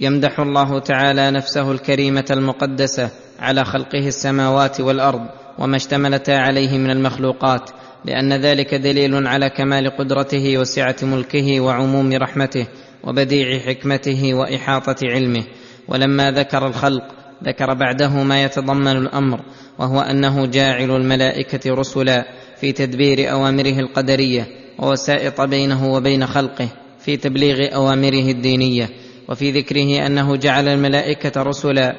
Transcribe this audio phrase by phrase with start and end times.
[0.00, 3.10] يمدح الله تعالى نفسه الكريمة المقدسة
[3.40, 5.26] على خلقه السماوات والأرض
[5.58, 7.70] وما اشتملتا عليه من المخلوقات
[8.04, 12.66] لأن ذلك دليل على كمال قدرته وسعة ملكه وعموم رحمته
[13.04, 15.44] وبديع حكمته وإحاطة علمه.
[15.88, 17.04] ولما ذكر الخلق
[17.44, 19.40] ذكر بعده ما يتضمن الأمر
[19.78, 22.24] وهو أنه جاعل الملائكة رسلا
[22.60, 24.46] في تدبير أوامره القدرية
[24.78, 26.68] ووسائط بينه وبين خلقه
[27.04, 28.88] في تبليغ أوامره الدينية.
[29.28, 31.96] وفي ذكره أنه جعل الملائكة رسلا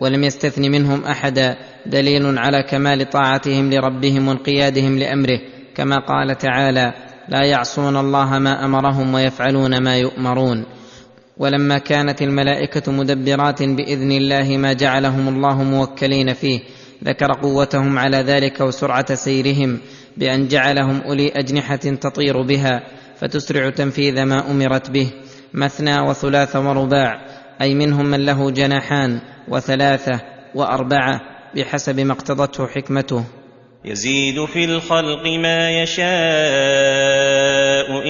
[0.00, 1.56] ولم يستثن منهم أحدا
[1.86, 5.40] دليل على كمال طاعتهم لربهم وانقيادهم لأمره.
[5.74, 6.92] كما قال تعالى
[7.28, 10.64] لا يعصون الله ما أمرهم ويفعلون ما يؤمرون
[11.36, 16.60] ولما كانت الملائكة مدبرات بإذن الله ما جعلهم الله موكلين فيه
[17.04, 19.78] ذكر قوتهم على ذلك وسرعة سيرهم
[20.16, 22.82] بأن جعلهم أولي أجنحة تطير بها
[23.16, 25.10] فتسرع تنفيذ ما أمرت به.
[25.54, 27.20] مثنى وثلاث ورباع
[27.62, 30.20] أي منهم من له جناحان وثلاثة
[30.54, 31.20] وأربعة
[31.56, 33.24] بحسب ما اقتضته حكمته.
[33.84, 36.06] يزيد في الخلق ما يشاء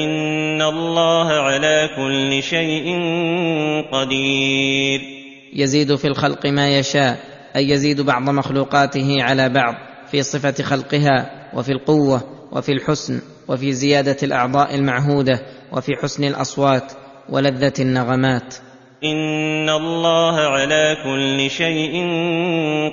[0.04, 2.84] إن الله على كل شيء
[3.92, 5.00] قدير.
[5.52, 7.18] يزيد في الخلق ما يشاء
[7.56, 9.74] أي يزيد بعض مخلوقاته على بعض
[10.10, 16.92] في صفة خلقها وفي القوة وفي الحسن وفي زيادة الأعضاء المعهودة وفي حسن الأصوات
[17.30, 18.54] ولذة النغمات.
[19.04, 21.94] إن الله على كل شيء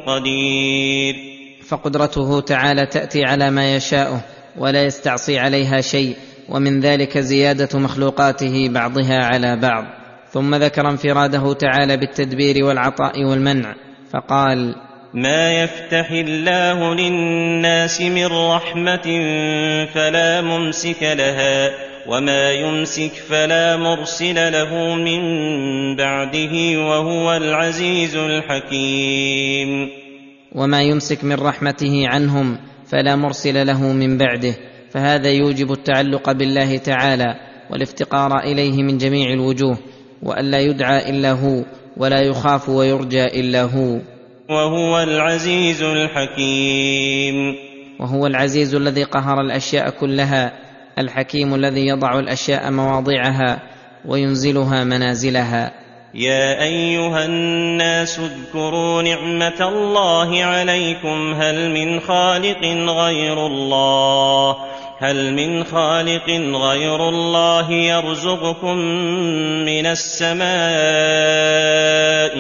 [0.08, 1.16] قدير.
[1.68, 4.22] فقدرته تعالى تأتي على ما يشاءه
[4.58, 6.16] ولا يستعصي عليها شيء
[6.50, 9.86] ومن ذلك زيادة مخلوقاته بعضها على بعض.
[10.32, 13.76] ثم ذكر انفراده تعالى بالتدبير والعطاء والمنع
[14.14, 14.76] فقال
[15.14, 19.08] ما يفتح الله للناس من رحمة
[19.94, 21.70] فلا ممسك لها
[22.08, 25.22] وما يمسك فلا مرسل له من
[25.96, 29.90] بعده وهو العزيز الحكيم
[30.56, 32.58] وما يمسك من رحمته عنهم
[32.92, 34.56] فلا مرسل له من بعده
[34.92, 37.36] فهذا يوجب التعلق بالله تعالى
[37.72, 39.78] والافتقار اليه من جميع الوجوه
[40.24, 41.64] والا يدعى الا هو
[41.98, 44.00] ولا يخاف ويرجى الا هو
[44.50, 47.56] وهو العزيز الحكيم
[48.00, 50.67] وهو العزيز الذي قهر الاشياء كلها
[50.98, 53.60] الحكيم الذي يضع الأشياء مواضعها
[54.06, 55.72] وينزلها منازلها.
[56.14, 61.34] يا أيها الناس اذكروا نعمة الله عليكم.
[61.34, 64.56] هل من خالق غير الله؟
[65.00, 66.30] هل من خالق
[66.70, 68.78] غير الله يرزقكم
[69.66, 70.48] من السماء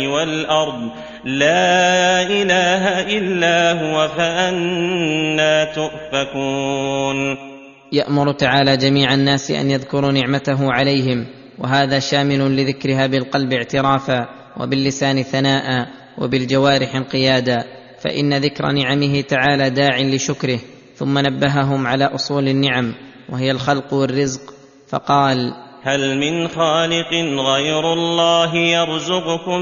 [0.07, 0.90] والأرض؟
[1.25, 7.47] لا إله إلا هو فأنا تؤفكون.
[7.91, 11.25] يأمر تعالى جميع الناس أن يذكروا نعمته عليهم
[11.59, 14.27] وهذا شامل لذكرها بالقلب اعترافا
[14.59, 15.87] وباللسان ثناء
[16.17, 17.57] وبالجوارح انقيادا
[17.99, 20.59] فإن ذكر نعمه تعالى داع لشكره
[20.95, 22.93] ثم نبههم على أصول النعم
[23.29, 24.53] وهي الخلق والرزق
[24.87, 27.13] فقال هل من خالق
[27.53, 29.61] غير الله يرزقكم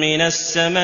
[0.00, 0.82] من السماء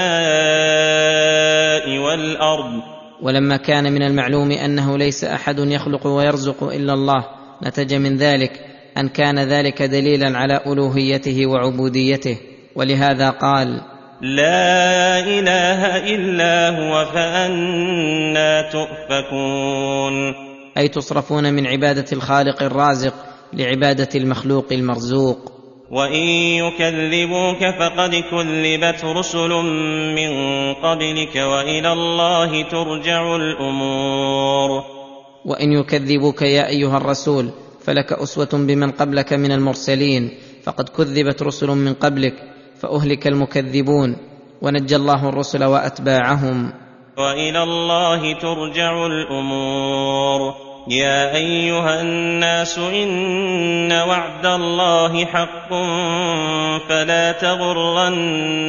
[1.99, 2.94] والأرض؟
[3.25, 7.25] ولما كان من المعلوم أنه ليس أحد يخلق ويرزق إلا الله
[7.67, 8.61] نتج من ذلك
[8.99, 12.37] أن كان ذلك دليلا على ألوهيته وعبوديته.
[12.77, 13.81] ولهذا قال
[14.21, 20.35] لا إله إلا هو فأنا تؤفكون.
[20.79, 23.15] أي تصرفون من عبادة الخالق الرازق
[23.53, 25.54] لعبادة المخلوق المرزوق.
[25.95, 26.27] وان
[26.59, 29.51] يكذبوك فقد كذبت رسل
[30.19, 30.33] من
[30.75, 34.71] قبلك والى الله ترجع الأمور.
[35.45, 37.51] وان يكذبوك يا ايها الرسول
[37.87, 40.31] فلك اسوه بمن قبلك من المرسلين.
[40.65, 42.35] فقد كذبت رسل من قبلك
[42.83, 44.17] فاهلك المكذبون.
[44.63, 46.73] ونجى الله الرسل واتباعهم.
[47.19, 50.64] والى الله ترجع الأمور.
[50.89, 55.69] يا أيها الناس إن وعد الله حق
[56.89, 58.65] فلا تغرنكم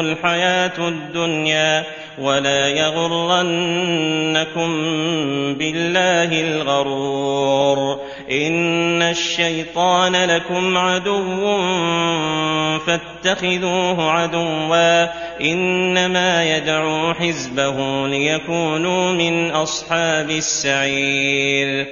[0.00, 1.84] الحياة الدنيا
[2.20, 4.70] ولا يغرنكم
[5.54, 8.00] بالله الغرور
[8.30, 11.58] إن الشيطان لكم عدو
[12.86, 15.08] فاتخذوه عدوا
[15.40, 21.86] إنما يدعو حزبه ليكونوا من أصحاب السعير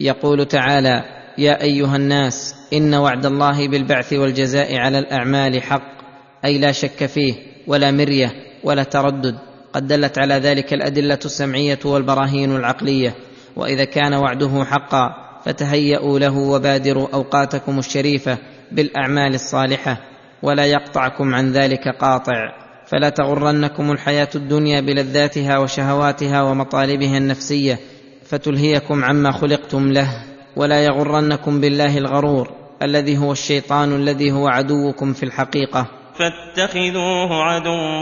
[0.00, 1.04] يقول تعالى
[1.38, 6.00] يا ايها الناس ان وعد الله بالبعث والجزاء على الاعمال حق
[6.44, 7.34] أي لا شك فيه
[7.66, 8.32] ولا مريه
[8.64, 9.49] ولا تردد.
[9.72, 13.14] قد دلت على ذلك الأدلة السمعية والبراهين العقلية
[13.56, 18.38] وإذا كان وعده حقا فتهيأوا له وبادروا أوقاتكم الشريفة
[18.72, 19.96] بالأعمال الصالحة
[20.42, 22.52] ولا يقطعكم عن ذلك قاطع
[22.86, 27.78] فلا تغرنكم الحياة الدنيا بلذاتها وشهواتها ومطالبها النفسية
[28.24, 30.08] فتلهيكم عما خلقتم له
[30.56, 32.50] ولا يغرنكم بالله الغرور
[32.82, 35.86] الذي هو الشيطان الذي هو عدوكم في الحقيقة.
[36.18, 38.00] فاتخذوه عدوا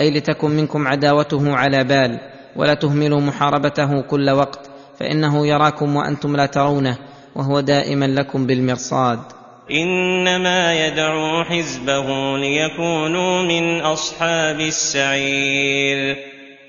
[0.00, 2.20] أي لتكن منكم عداوته على بال
[2.56, 6.98] ولا تهملوا محاربته كل وقت فإنه يراكم وأنتم لا ترونه
[7.36, 9.18] وهو دائما لكم بالمرصاد.
[9.70, 16.16] إنما يدعو حزبه ليكونوا من أصحاب السعير.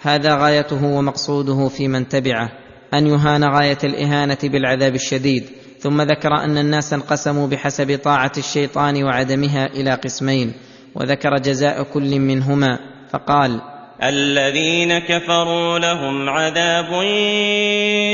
[0.02, 2.50] هذا غايته ومقصوده في من تبعه
[2.94, 5.44] أن يهان غاية الإهانة بالعذاب الشديد
[5.80, 10.54] ثم ذكر أن الناس انقسموا بحسب طاعة الشيطان وعدمها إلى قسمين
[10.96, 12.93] وذكر جزاء كل منهما.
[13.14, 13.62] فقال
[14.04, 16.90] الذين كفروا لهم عذاب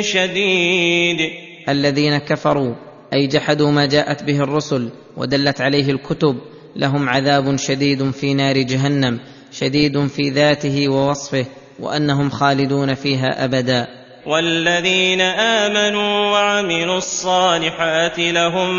[0.01, 1.31] شديد.
[1.69, 2.75] الذين كفروا
[3.13, 6.35] أي جحدوا ما جاءت به الرسل ودلت عليه الكتب
[6.75, 9.19] لهم عذاب شديد في نار جهنم
[9.51, 11.45] شديد في ذاته ووصفه
[11.79, 13.87] وأنهم خالدون فيها أبدا.
[14.25, 18.69] والذين آمنوا وعملوا الصالحات لهم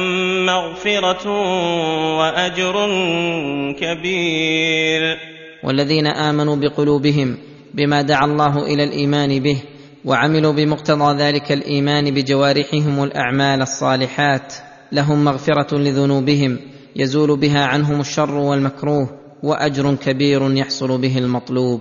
[0.47, 1.31] مغفرة
[2.19, 2.89] وأجر
[3.81, 5.31] كبير.
[5.65, 7.37] والذين آمنوا بقلوبهم
[7.75, 9.63] بما دعا الله إلى الإيمان به
[10.05, 14.55] وعملوا بمقتضى ذلك الإيمان بجوارحهم الأعمال الصالحات
[14.93, 16.59] لهم مغفرة لذنوبهم
[16.97, 19.09] يزول بها عنهم الشر والمكروه
[19.43, 21.81] وأجر كبير يحصل به المطلوب.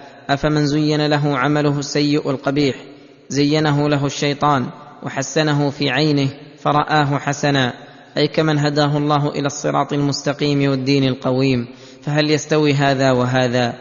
[0.29, 2.75] أفمن زين له عمله السيء القبيح؟
[3.29, 4.65] زينه له الشيطان
[5.03, 6.29] وحسنه في عينه
[6.59, 7.73] فرآه حسنا.
[8.17, 11.67] أي كمن هداه الله إلى الصراط المستقيم والدين القويم.
[12.01, 13.73] فهل يستوي هذا وهذا؟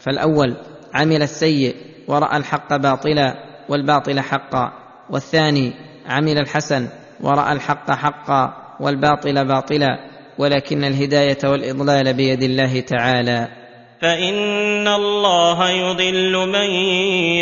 [0.00, 0.56] فالأول
[0.94, 1.74] عمل السيء
[2.08, 3.34] ورأى الحق باطلا
[3.68, 4.72] والباطل حقا.
[5.10, 5.72] والثاني
[6.06, 6.88] عمل الحسن
[7.20, 10.10] ورأى الحق حقا والباطل باطلا.
[10.38, 13.59] ولكن الهداية والإضلال بيد الله تعالى.
[14.00, 16.70] فإن الله يضل من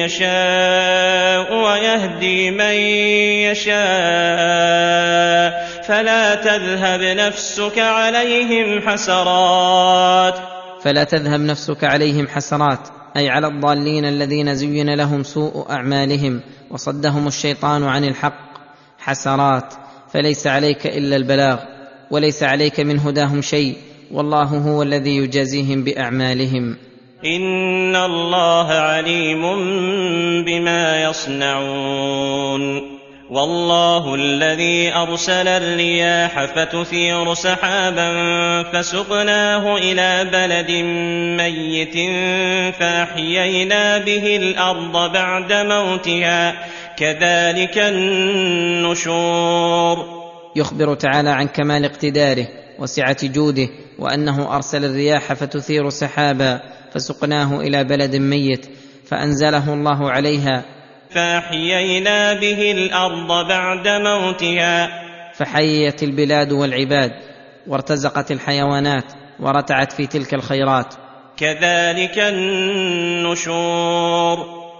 [0.02, 2.74] يشاء ويهدي من
[3.50, 3.78] يشاء
[5.88, 10.34] فلا تذهب نفسك عليهم حسرات
[10.82, 16.40] فلا تذهب نفسك عليهم حسرات أي على الضالين الذين زين لهم سوء أعمالهم
[16.70, 18.48] وصدهم الشيطان عن الحق.
[18.98, 19.74] حسرات
[20.12, 21.58] فليس عليك إلا البلاغ
[22.10, 23.87] وليس عليك من هداهم شيء.
[24.12, 26.76] والله هو الذي يجازيهم بأعمالهم.
[27.24, 29.42] إن الله عليم
[30.44, 32.82] بما يصنعون.
[33.30, 38.12] والله الذي أرسل الرياح فتثير سحابا
[38.62, 40.70] فسقناه إلى بلد
[41.42, 41.94] ميت
[42.74, 46.54] فأحيينا به الأرض بعد موتها.
[46.96, 49.16] كذلك النشور.
[50.56, 52.48] يخبر تعالى عن كمال اقتداره
[52.78, 53.68] وسعه جوده.
[53.98, 56.60] وأنه أرسل الرياح فتثير سحابا
[56.92, 58.66] فسقناه إلى بلد ميت
[59.04, 60.64] فأنزله الله عليها.
[61.10, 64.88] فأحيينا به الأرض بعد موتها.
[65.34, 67.12] فحيت البلاد والعباد
[67.66, 70.94] وارتزقت الحيوانات ورتعت في تلك الخيرات.
[71.36, 73.58] كذلك النشور.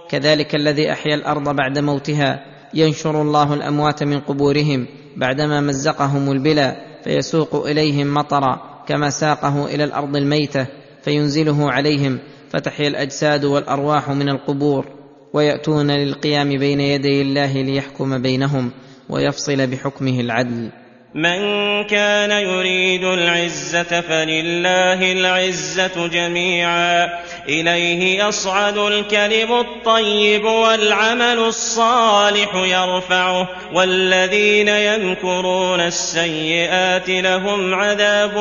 [0.09, 7.67] كذلك الذي أحيا الأرض بعد موتها ينشر الله الأموات من قبورهم بعدما مزقهم البلا فيسوق
[7.67, 8.68] إليهم مطرا.
[8.89, 10.67] كما ساقه إلى الأرض الميتة
[11.03, 12.19] فينزله عليهم
[12.49, 14.85] فتحيا الأجساد والأرواح من القبور
[15.33, 18.71] ويأتون للقيام بين يدي الله ليحكم بينهم
[19.09, 20.69] ويفصل بحكمه العدل.
[21.15, 21.39] من
[21.83, 27.09] كان يريد العزة فلله العزة جميعا.
[27.49, 33.47] إليه يصعد الكلم الطيب والعمل الصالح يرفعه.
[33.73, 38.33] والذين يمكرون السيئات لهم عذاب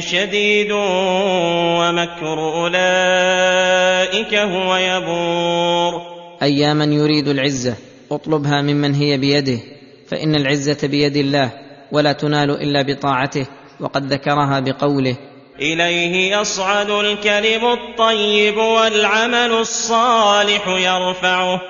[0.00, 6.02] شديد ومكر أولئك هو يبور.
[6.42, 7.74] أياما يريد العزة
[8.10, 9.75] اطلبها ممن هي بيده.
[10.08, 11.52] فإن العزة بيد الله
[11.92, 13.46] ولا تنال إلا بطاعته
[13.80, 15.16] وقد ذكرها بقوله
[15.60, 21.60] إليه يصعد الكلم الطيب والعمل الصالح يرفعه.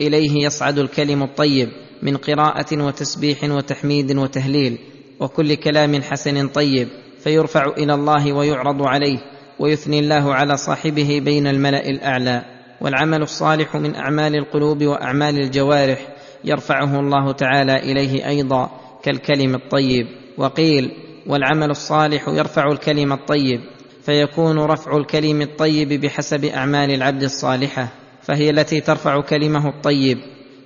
[0.00, 1.68] إليه يصعد الكلم الطيب
[2.02, 4.78] من قراءة وتسبيح وتحميد وتهليل
[5.20, 6.88] وكل كلام حسن طيب
[7.24, 9.18] فيرفع إلى الله ويعرض عليه
[9.58, 12.42] ويثني الله على صاحبه بين الملأ الأعلى.
[12.80, 15.98] والعمل الصالح من أعمال القلوب وأعمال الجوارح
[16.46, 18.70] يرفعه الله تعالى إليه أيضا
[19.02, 20.06] كالكلم الطيب
[20.38, 20.92] وقيل
[21.26, 23.60] والعمل الصالح يرفع الكلم الطيب
[24.02, 27.88] فيكون رفع الكلم الطيب بحسب أعمال العبد الصالحة
[28.22, 30.18] فهي التي ترفع كلمه الطيب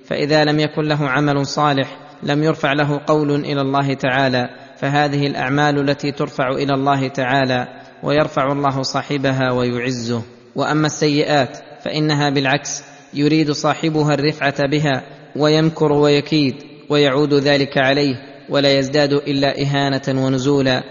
[0.05, 5.89] فإذا لم يكن له عمل صالح لم يرفع له قول إلى الله تعالى فهذه الأعمال
[5.89, 7.67] التي ترفع إلى الله تعالى
[8.03, 10.21] ويرفع الله صاحبها ويعزه.
[10.55, 12.83] وأما السيئات فإنها بالعكس
[13.13, 15.03] يريد صاحبها الرفعة بها
[15.35, 16.55] ويمكر ويكيد
[16.89, 18.15] ويعود ذلك عليه
[18.49, 20.83] ولا يزداد إلا إهانة ونزولا.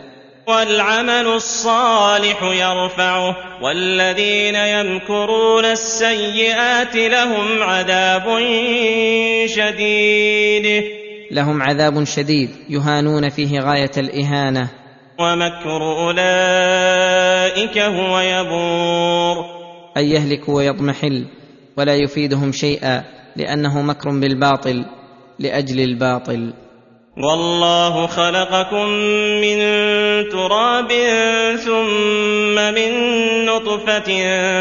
[0.48, 8.38] والعمل الصالح يرفعه والذين يمكرون السيئات لهم عذاب
[9.46, 10.84] شديد.
[11.30, 14.68] لهم عذاب شديد يهانون فيه غاية الإهانة.
[15.18, 19.44] ومكر أولئك هو يبور.
[19.96, 21.26] أن يهلك ويضمحل
[21.76, 23.19] ولا يفيدهم شيئا.
[23.36, 24.84] لأنه مكر بالباطل
[25.38, 26.52] لأجل الباطل.
[27.16, 28.86] والله خلقكم
[29.40, 29.58] من
[30.28, 30.88] تراب
[31.56, 32.90] ثم من
[33.46, 34.10] نطفة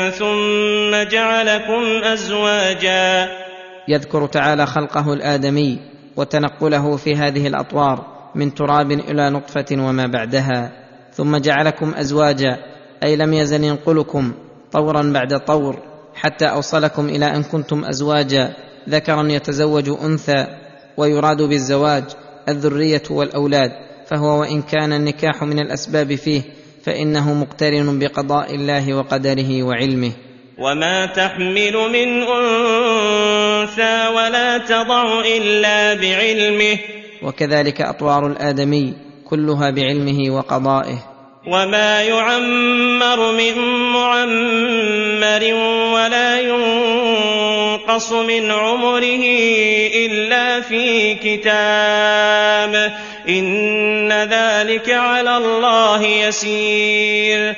[0.09, 3.29] ثم جعلكم أزواجا.
[3.87, 5.79] يذكر تعالى خلقه الآدمي
[6.15, 10.71] وتنقله في هذه الأطوار من تراب إلى نطفة وما بعدها.
[11.11, 12.57] ثم جعلكم أزواجا
[13.03, 14.33] أي لم يزل ينقلكم
[14.71, 15.88] طورا بعد طور.
[16.19, 18.53] حتى أوصلكم إلى أن كنتم أزواجا
[18.89, 20.47] ذكرا يتزوج أنثى
[20.97, 22.03] ويراد بالزواج
[22.49, 23.71] الذرية والأولاد
[24.07, 26.41] فهو وإن كان النكاح من الأسباب فيه
[26.83, 30.11] فإنه مقترن بقضاء الله وقدره وعلمه.
[30.57, 36.77] وما تحمل من أنثى ولا تضع إلا بعلمه.
[37.23, 38.93] وكذلك أطوار الآدمي
[39.25, 41.08] كلها بعلمه وقضائه.
[41.49, 43.57] وما يعمر من
[43.93, 45.53] معمر
[45.93, 49.23] ولا ينقص من عمره
[49.95, 52.93] إلا في كتاب.
[53.29, 57.55] إن ذلك على الله يسير.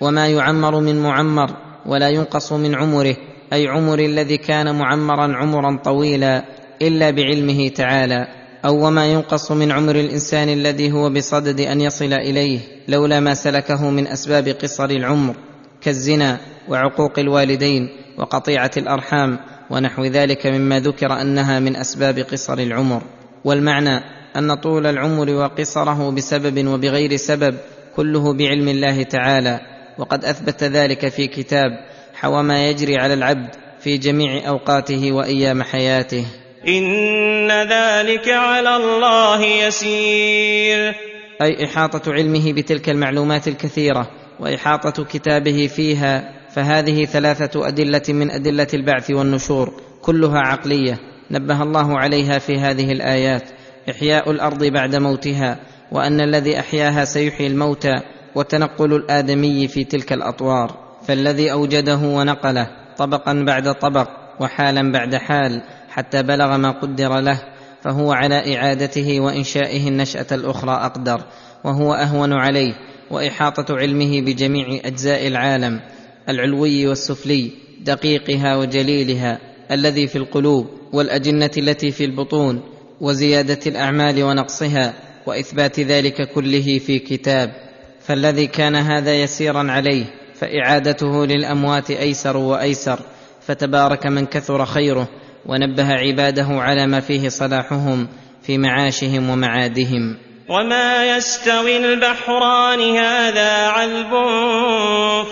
[0.00, 1.50] وما يعمر من معمر
[1.86, 3.16] ولا ينقص من عمره
[3.52, 6.44] أي عمر الذي كان معمرا عمرا طويلا
[6.82, 8.39] إلا بعلمه تعالى.
[8.64, 13.90] أو وما ينقص من عمر الإنسان الذي هو بصدد أن يصل إليه لولا ما سلكه
[13.90, 15.34] من أسباب قصر العمر
[15.80, 17.88] كالزنا وعقوق الوالدين
[18.18, 19.38] وقطيعة الأرحام
[19.70, 23.02] ونحو ذلك مما ذكر أنها من أسباب قصر العمر.
[23.44, 24.00] والمعنى
[24.36, 27.54] أن طول العمر وقصره بسبب وبغير سبب
[27.96, 29.60] كله بعلم الله تعالى
[29.98, 31.70] وقد أثبت ذلك في كتاب
[32.14, 33.48] حوى ما يجري على العبد
[33.80, 36.26] في جميع أوقاته وأيام حياته.
[36.68, 40.94] إن ذلك على الله يسير.
[41.42, 49.10] أي إحاطة علمه بتلك المعلومات الكثيرة وإحاطة كتابه فيها فهذه ثلاثة أدلة من أدلة البعث
[49.10, 50.98] والنشور كلها عقلية
[51.30, 53.50] نبه الله عليها في هذه الآيات.
[53.90, 55.58] إحياء الأرض بعد موتها
[55.92, 57.94] وأن الذي أحياها سيحيي الموتى
[58.34, 60.90] وتنقل الآدمي في تلك الأطوار.
[61.08, 64.08] فالذي أوجده ونقله طبقا بعد طبق
[64.40, 65.62] وحالا بعد حال.
[66.00, 67.42] حتى بلغ ما قدر له
[67.82, 71.22] فهو على إعادته وإنشائه النشأة الأخرى أقدر
[71.64, 72.74] وهو أهون عليه
[73.10, 75.80] وإحاطة علمه بجميع أجزاء العالم
[76.28, 79.38] العلوي والسفلي دقيقها وجليلها
[79.70, 82.62] الذي في القلوب والأجنة التي في البطون
[83.00, 84.94] وزيادة الأعمال ونقصها
[85.26, 87.52] وإثبات ذلك كله في كتاب.
[88.00, 90.04] فالذي كان هذا يسيرا عليه
[90.34, 93.00] فإعادته للأموات أيسر وأيسر
[93.40, 95.08] فتبارك من كثر خيره
[95.46, 98.08] ونبه عباده على ما فيه صلاحهم
[98.42, 100.16] في معاشهم ومعادهم.
[100.48, 104.10] وما يستوي البحران هذا عذب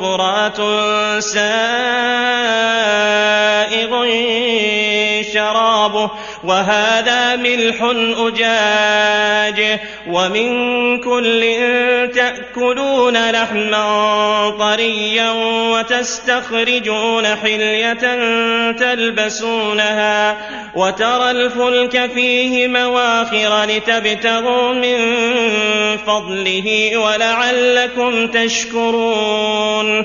[0.00, 0.56] فرات
[1.22, 2.68] سائغ
[5.38, 6.10] شرابه
[6.44, 7.76] وهذا ملح
[8.18, 9.80] أجاج.
[10.08, 10.50] ومن
[11.00, 11.56] كل
[12.14, 15.30] تأكلون لحما طريا
[15.72, 17.92] وتستخرجون حلية
[18.72, 20.36] تلبسونها.
[20.76, 24.98] وترى الفلك فيه مواخر لتبتغوا من
[25.96, 30.04] فضله ولعلكم تشكرون.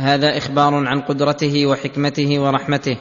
[0.00, 2.96] هذا إخبار عن قدرته وحكمته ورحمته.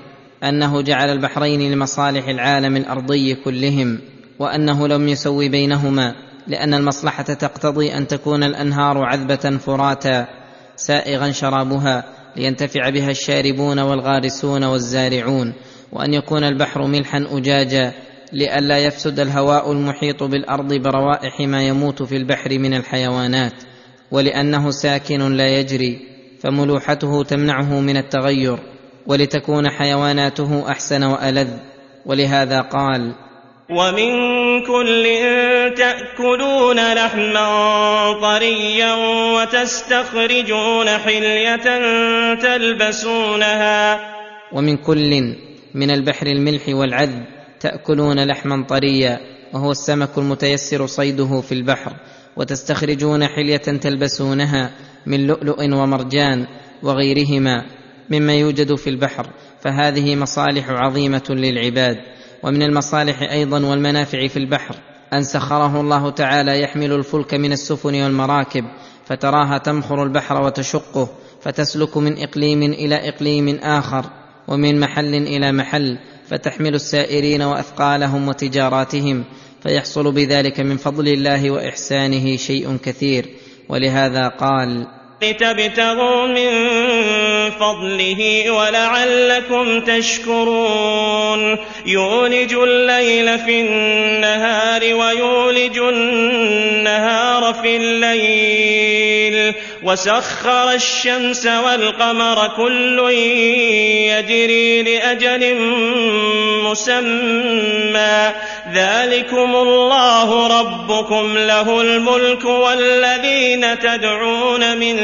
[0.49, 3.99] أنه جعل البحرين لمصالح العالم الأرضي كلهم
[4.39, 6.15] وأنه لم يسوي بينهما
[6.47, 10.27] لأن المصلحة تقتضي أن تكون الأنهار عذبة فراتا
[10.75, 12.03] سائغا شرابها
[12.35, 15.53] لينتفع بها الشاربون والغارسون والزارعون
[15.91, 17.93] وأن يكون البحر ملحا أجاجا
[18.33, 23.53] لئلا يفسد الهواء المحيط بالأرض بروائح ما يموت في البحر من الحيوانات
[24.11, 25.99] ولأنه ساكن لا يجري
[26.41, 28.74] فملوحته تمنعه من التغير.
[29.07, 31.49] ولتكون حيواناته أحسن وألذ.
[32.05, 33.15] ولهذا قال
[33.69, 34.11] ومن
[34.61, 35.05] كل
[35.77, 37.47] تأكلون لحما
[38.21, 38.93] طريا
[39.35, 41.67] وتستخرجون حلية
[42.35, 43.99] تلبسونها.
[44.53, 45.35] ومن كل
[45.73, 47.25] من البحر الملح والعذب
[47.59, 49.19] تأكلون لحما طريا
[49.53, 51.93] وهو السمك المتيسر صيده في البحر
[52.37, 54.71] وتستخرجون حلية تلبسونها
[55.05, 56.47] من لؤلؤ ومرجان
[56.83, 57.65] وغيرهما.
[58.09, 59.27] مما يوجد في البحر
[59.61, 61.97] فهذه مصالح عظيمة للعباد.
[62.43, 64.75] ومن المصالح أيضا والمنافع في البحر
[65.13, 68.65] أن سخره الله تعالى يحمل الفلك من السفن والمراكب
[69.05, 71.09] فتراها تمخر البحر وتشقه
[71.41, 74.05] فتسلك من إقليم إلى إقليم آخر
[74.47, 75.97] ومن محل إلى محل
[76.27, 79.23] فتحمل السائرين وأثقالهم وتجاراتهم
[79.63, 83.29] فيحصل بذلك من فضل الله وإحسانه شيء كثير.
[83.69, 84.87] ولهذا قال
[85.29, 86.51] لتبتغوا من
[87.59, 91.57] فضله ولعلكم تشكرون.
[91.85, 99.53] يولج الليل في النهار ويولج النهار في الليل.
[99.83, 103.09] وسخر الشمس والقمر كل
[104.09, 105.55] يجري لأجل
[106.63, 108.31] مسمى.
[108.73, 114.95] ذلكم الله ربكم له الملك والذين تدعون من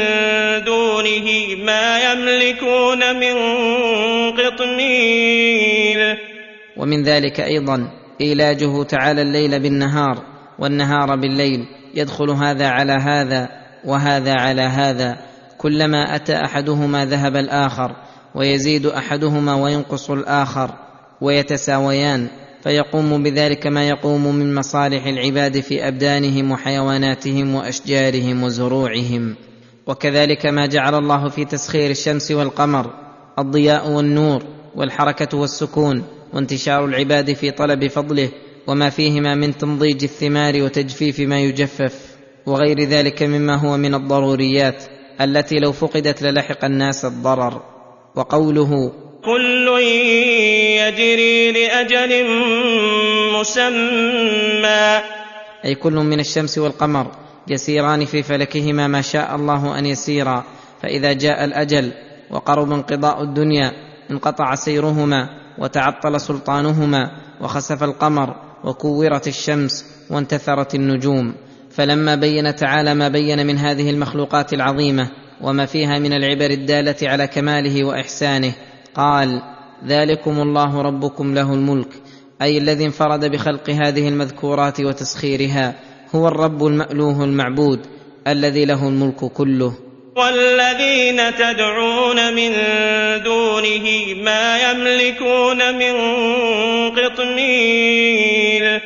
[0.64, 1.28] دونه
[1.64, 3.34] ما يملكون من
[4.32, 6.18] قطمير
[6.76, 7.90] ومن ذلك أيضا
[8.20, 10.18] إيلاجه تعالى الليل بالنهار
[10.58, 13.48] والنهار بالليل يدخل هذا على هذا
[13.84, 15.16] وهذا على هذا.
[15.58, 17.96] كلما أتى أحدهما ذهب الآخر
[18.34, 20.70] ويزيد أحدهما وينقص الآخر
[21.20, 22.28] ويتساويان.
[22.62, 29.34] فيقوم بذلك ما يقوم من مصالح العباد في أبدانهم وحيواناتهم وأشجارهم وزروعهم.
[29.86, 32.90] وكذلك ما جعل الله في تسخير الشمس والقمر
[33.38, 34.42] الضياء والنور
[34.74, 38.28] والحركة والسكون وانتشار العباد في طلب فضله
[38.66, 44.84] وما فيهما من تنضيج الثمار وتجفيف ما يجفف وغير ذلك مما هو من الضروريات
[45.20, 47.62] التي لو فقدت للحق الناس الضرر.
[48.16, 48.92] وقوله
[49.24, 49.68] كل
[50.82, 52.26] يجري لأجل
[53.40, 55.00] مسمى.
[55.64, 57.06] أي كل من الشمس والقمر
[57.48, 60.44] يسيران في فلكهما ما شاء الله أن يسيرا.
[60.82, 61.92] فإذا جاء الأجل
[62.30, 63.72] وقرب انقضاء الدنيا
[64.10, 71.34] انقطع سيرهما وتعطل سلطانهما وخسف القمر وكورت الشمس وانتثرت النجوم.
[71.70, 77.26] فلما بين تعالى ما بين من هذه المخلوقات العظيمة وما فيها من العبر الدالة على
[77.26, 78.52] كماله وإحسانه
[78.94, 79.42] قال
[79.86, 81.88] ذلكم الله ربكم له الملك
[82.42, 85.74] أي الذي انفرد بخلق هذه المذكورات وتسخيرها
[86.14, 87.80] هو الرب المألوه المعبود
[88.28, 89.74] الذي له الملك كله.
[90.16, 92.52] والذين تدعون من
[93.24, 95.94] دونه ما يملكون من
[96.90, 98.80] قطمير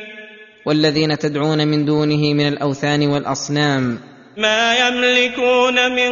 [0.65, 3.99] والذين تدعون من دونه من الأوثان والأصنام.
[4.37, 6.11] ما يملكون من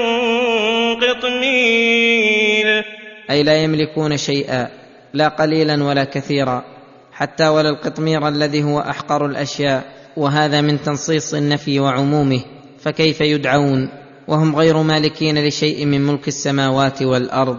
[0.95, 2.85] قطمير
[3.29, 4.67] أي لا يملكون شيئا
[5.13, 6.63] لا قليلا ولا كثيرا
[7.11, 9.83] حتى ولا القطمير الذي هو أحقر الأشياء
[10.17, 12.41] وهذا من تنصيص النفي وعمومه
[12.79, 13.89] فكيف يدعون؟
[14.27, 17.57] وهم غير مالكين لشيء من ملك السماوات والأرض.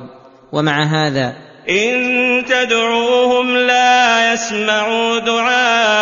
[0.53, 1.37] ومع هذا
[1.69, 5.97] إن تدعوهم لا يسمعوا دعاءكم.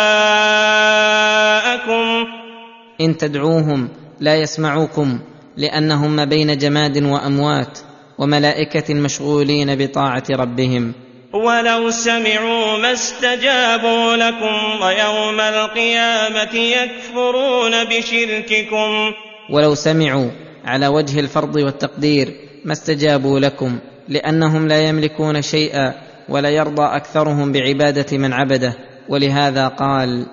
[3.01, 5.19] إن تدعوهم لا يسمعوكم
[5.57, 7.79] لأنهم ما بين جماد وأموات.
[8.17, 10.93] وملائكة مشغولين بطاعة ربهم.
[11.33, 19.13] ولو سمعوا ما استجابوا لكم ويوم القيامة يكفرون بشرككم.
[19.49, 20.29] ولو سمعوا
[20.65, 22.33] على وجه الفرض والتقدير
[22.65, 25.93] ما استجابوا لكم لأنهم لا يملكون شيئا
[26.29, 28.73] ولا يرضى أكثرهم بعبادة من عبده.
[29.09, 30.25] ولهذا قال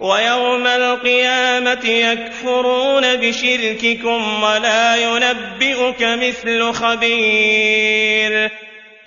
[0.00, 8.50] ويوم القيامة يكفرون بشرككم ولا ينبئك مثل خبير.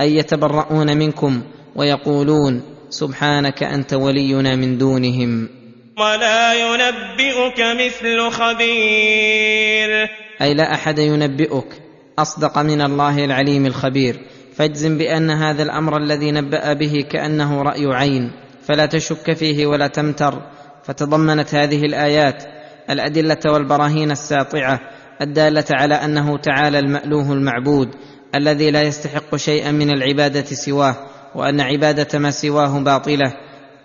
[0.02, 1.42] أي يتبرؤون منكم
[1.76, 5.50] ويقولون سبحانك أنت ولينا من دونهم.
[5.98, 10.10] ولا ينبئك مثل خبير.
[10.42, 11.82] أي لا أحد ينبئك
[12.20, 14.16] أصدق من الله العليم الخبير.
[14.56, 18.32] فاجزم بأن هذا الأمر الذي نبأ به كأنه رأي عين.
[18.68, 20.42] فلا تشك فيه ولا تمتر.
[20.90, 22.44] فتضمنت هذه الآيات
[22.90, 24.80] الأدلة والبراهين الساطعة
[25.22, 27.96] الدالة على أنه تعالى المألوه المعبود
[28.36, 30.96] الذي لا يستحق شيئا من العبادة سواه
[31.36, 33.34] وأن عبادة ما سواه باطلة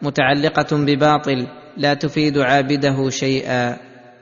[0.03, 3.77] متعلقة بباطل لا تفيد عابده شيئا.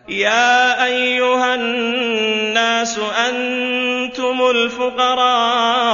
[0.08, 5.92] يا أيها الناس أنتم الفقراء.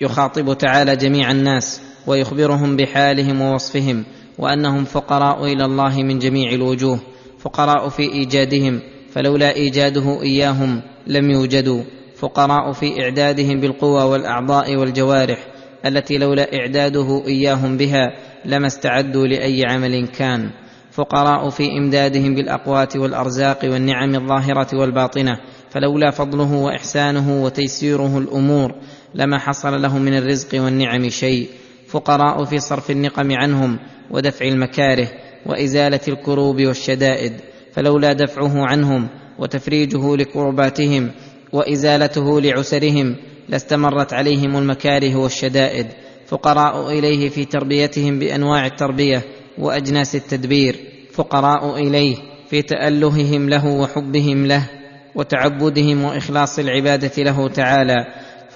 [0.00, 4.04] يخاطب تعالى جميع الناس ويخبرهم بحالهم ووصفهم
[4.38, 6.98] وأنهم فقراء إلى الله من جميع الوجوه
[7.38, 8.80] فقراء في إيجادهم
[9.12, 11.82] فلولا إيجاده إياهم لم يوجدوا
[12.16, 15.38] فقراء في إعدادهم بالقوى والأعضاء والجوارح
[15.86, 18.06] التي لولا إعداده إياهم بها
[18.44, 20.50] لما استعدوا لأي عمل كان
[20.92, 25.38] فقراء في إمدادهم بالأقوات والأرزاق والنعم الظاهرة والباطنة
[25.70, 28.74] فلولا فضله وإحسانه وتيسيره الأمور
[29.14, 31.48] لما حصل لهم من الرزق والنعم شيء.
[31.88, 33.78] فقراء في صرف النقم عنهم
[34.10, 35.08] ودفع المكاره
[35.46, 37.32] وإزالة الكروب والشدائد
[37.72, 41.10] فلولا دفعه عنهم وتفريجه لكرباتهم
[41.52, 43.16] وإزالته لعسرهم
[43.48, 45.86] لاستمرت عليهم المكاره والشدائد.
[46.26, 49.22] فقراء إليه في تربيتهم بأنواع التربية
[49.58, 50.76] وأجناس التدبير.
[51.12, 52.16] فقراء إليه
[52.50, 54.70] في تألههم له وحبهم له
[55.14, 58.06] وتعبدهم وإخلاص العبادة له تعالى.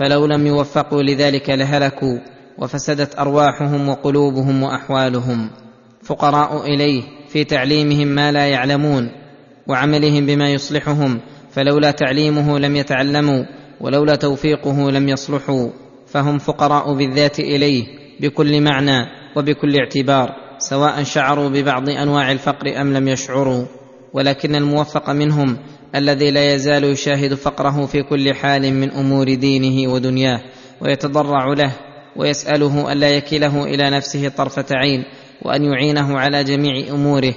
[0.03, 2.19] فلو لم يوفقوا لذلك لهلكوا
[2.59, 5.51] وفسدت أرواحهم وقلوبهم وأحوالهم.
[6.03, 9.11] فقراء إليه في تعليمهم ما لا يعلمون
[9.69, 13.45] وعملهم بما يصلحهم فلولا تعليمه لم يتعلموا
[13.81, 15.69] ولولا توفيقه لم يصلحوا.
[16.07, 17.85] فهم فقراء بالذات إليه
[18.21, 18.99] بكل معنى
[19.37, 23.65] وبكل اعتبار سواء شعروا ببعض أنواع الفقر أم لم يشعروا.
[24.13, 25.59] ولكن الموفق منهم
[25.95, 30.41] الذي لا يزال يشاهد فقره في كل حال من أمور دينه ودنياه
[30.81, 31.73] ويتضرع له
[32.17, 35.05] ويسأله الا يكله إلى نفسه طرفة عين
[35.43, 37.35] وأن يعينه على جميع أموره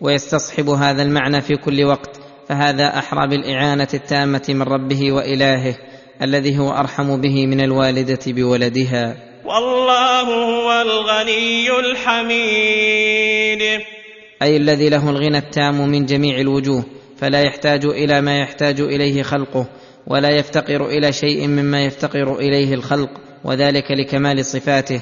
[0.00, 5.74] ويستصحب هذا المعنى في كل وقت فهذا أحرى بالإعانة التامة من ربه وإلهه
[6.22, 9.16] الذي هو أرحم به من الوالدة بولدها.
[9.44, 13.62] والله هو الغني الحميد.
[14.42, 16.84] أي الذي له الغنى التام من جميع الوجوه
[17.24, 19.66] فلا يحتاج إلى ما يحتاج إليه خلقه
[20.06, 23.10] ولا يفتقر إلى شيء مما يفتقر إليه الخلق
[23.44, 25.00] وذلك لكمال صفاته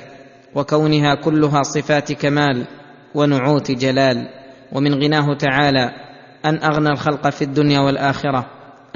[0.54, 2.66] وكونها كلها صفات كمال
[3.14, 4.28] ونعوت جلال.
[4.72, 5.90] ومن غناه تعالى
[6.44, 8.46] أن أغنى الخلق في الدنيا والآخرة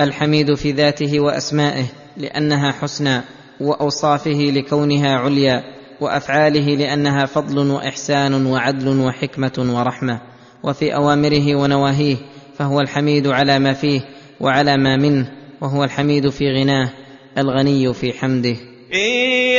[0.00, 1.84] الحميد في ذاته وأسمائه
[2.16, 3.20] لأنها حسنى
[3.60, 5.64] وأوصافه لكونها عليا
[6.00, 10.20] وأفعاله لأنها فضل وإحسان وعدل وحكمة ورحمة.
[10.62, 12.16] وفي أوامره ونواهيه
[12.58, 14.00] فهو الحميد على ما فيه
[14.40, 16.92] وعلى ما منه وهو الحميد في غناه
[17.38, 18.56] الغني في حمده.
[18.94, 19.10] إن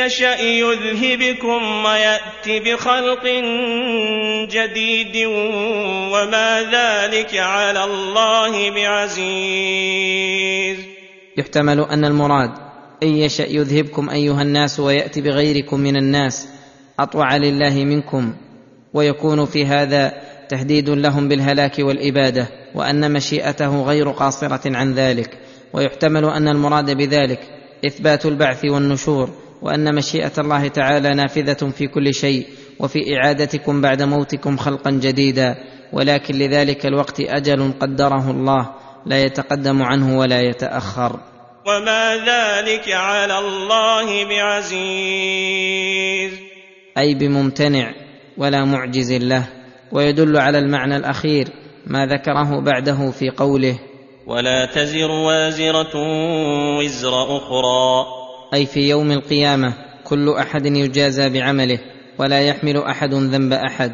[0.06, 3.24] يشأ يذهبكم ويأت بخلق
[4.52, 5.26] جديد
[6.14, 10.18] وما ذلك على الله بعزيز.
[11.38, 12.52] يحتمل أن المراد
[13.04, 16.48] إن يشأ يذهبكم أيها الناس وياتي بغيركم من الناس
[17.00, 18.34] أطوع لله منكم
[18.94, 20.14] ويكون في هذا
[20.50, 22.48] تهديد لهم بالهلاك والإبادة.
[22.78, 25.38] وأن مشيئته غير قاصرة عن ذلك
[25.74, 27.40] ويحتمل أن المراد بذلك
[27.86, 29.30] إثبات البعث والنشور
[29.62, 32.48] وأن مشيئة الله تعالى نافذة في كل شيء
[32.80, 35.56] وفي إعادتكم بعد موتكم خلقا جديدا
[35.94, 38.70] ولكن لذلك الوقت أجل قدره الله
[39.06, 41.20] لا يتقدم عنه ولا يتأخر.
[41.68, 45.68] وما ذلك على الله بعزيز.
[46.98, 47.94] أي بممتنع
[48.38, 49.48] ولا معجز له
[49.92, 51.48] ويدل على المعنى الأخير
[51.90, 53.80] ما ذكره بعده في قوله
[54.28, 55.96] ولا تزر وازرة
[56.78, 58.06] وزر أخرى.
[58.54, 59.74] أي في يوم القيامة
[60.04, 61.80] كل أحد يجازى بعمله
[62.20, 63.92] ولا يحمل أحد ذنب أحد.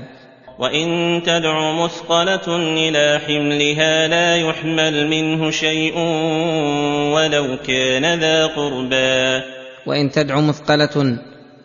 [0.60, 5.98] وإن تدع مثقلة إلى حملها لا يحمل منه شيء
[7.14, 9.42] ولو كان ذا قربى.
[9.88, 11.18] وإن تدع مثقلة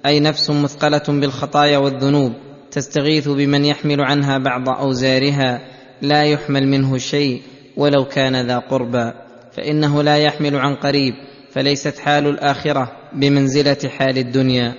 [0.07, 2.33] أي نفس مثقلة بالخطايا والذنوب
[2.71, 7.43] تستغيث بمن يحمل عنها بعض أوزارها لا يحمل منه شيء
[7.77, 9.13] ولو كان ذا قربى
[9.53, 11.15] فإنه لا يحمل عن قريب
[11.51, 14.75] فليست حال الآخرة بمنزلة حال الدنيا.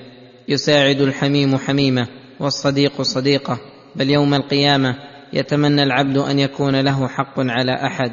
[0.47, 2.07] يساعد الحميم حميمة
[2.39, 3.59] والصديق صديقة
[3.95, 4.95] بل يوم القيامة
[5.33, 8.11] يتمنى العبد أن يكون له حق على أحد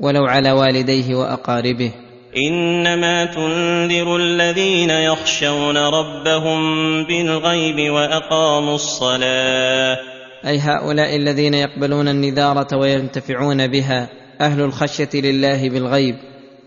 [0.00, 1.92] ولو على والديه وأقاربه.
[2.36, 6.60] إنما تنذر الذين يخشون ربهم
[7.04, 10.19] بالغيب وأقاموا الصلاة.
[10.46, 14.08] أي هؤلاء الذين يقبلون النذارة وينتفعون بها
[14.40, 16.16] أهل الخشية لله بالغيب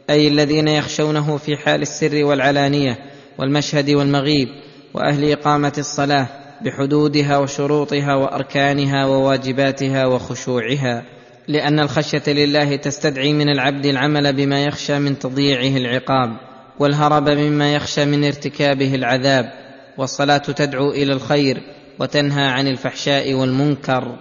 [0.09, 2.97] أي الذين يخشونه في حال السر والعلانية
[3.37, 4.47] والمشهد والمغيب
[4.93, 6.27] وأهل إقامة الصلاة
[6.61, 11.03] بحدودها وشروطها وأركانها وواجباتها وخشوعها
[11.47, 16.37] لأن الخشية لله تستدعي من العبد العمل بما يخشى من تضييعه العقاب
[16.79, 19.51] والهرب مما يخشى من ارتكابه العذاب
[19.97, 21.61] والصلاة تدعو إلى الخير
[21.99, 24.15] وتنهى عن الفحشاء والمنكر.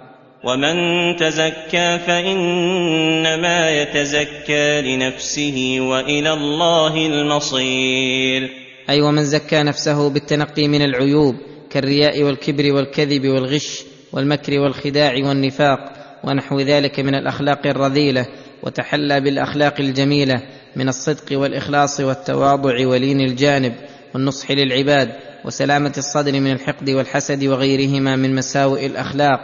[0.45, 0.77] ومن
[1.17, 8.51] تزكى فإنما يتزكى لنفسه وإلى الله المصير.
[8.91, 11.37] اي ومن زكى نفسه بالتنقي من العيوب
[11.71, 15.79] كالرياء والكبر والكذب والغش والمكر والخداع والنفاق
[16.25, 18.27] ونحو ذلك من الأخلاق الرذيلة
[18.63, 20.43] وتحلى بالأخلاق الجميلة
[20.77, 23.75] من الصدق والإخلاص والتواضع ولين الجانب
[24.15, 25.13] والنصح للعباد
[25.45, 29.41] وسلامة الصدر من الحقد والحسد وغيرهما من مساوئ الأخلاق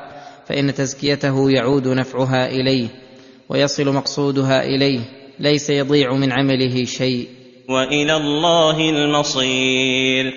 [0.49, 2.89] فإن تزكيته يعود نفعها إليه
[3.49, 5.01] ويصل مقصودها إليه
[5.39, 7.29] ليس يضيع من عمله شيء.
[7.69, 10.33] وإلى الله المصير.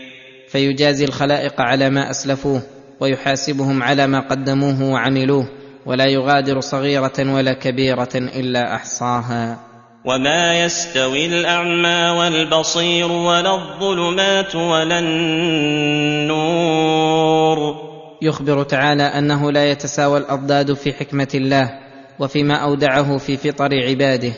[0.48, 2.62] فيجازي الخلائق على ما أسلفوه
[3.00, 5.48] ويحاسبهم على ما قدموه وعملوه
[5.86, 9.71] ولا يغادر صغيرة ولا كبيرة إلا أحصاها.
[10.06, 15.00] وما يستوي الاعمى والبصير ولا الظلمات ولا
[16.32, 17.82] النور
[18.22, 21.80] يخبر تعالى انه لا يتساوى الاضداد في حكمه الله
[22.20, 24.34] وفيما اودعه في فطر عباده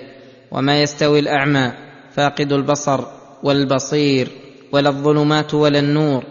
[0.52, 1.72] وما يستوي الاعمى
[2.16, 3.00] فاقد البصر
[3.44, 4.28] والبصير
[4.72, 6.24] ولا الظلمات ولا النور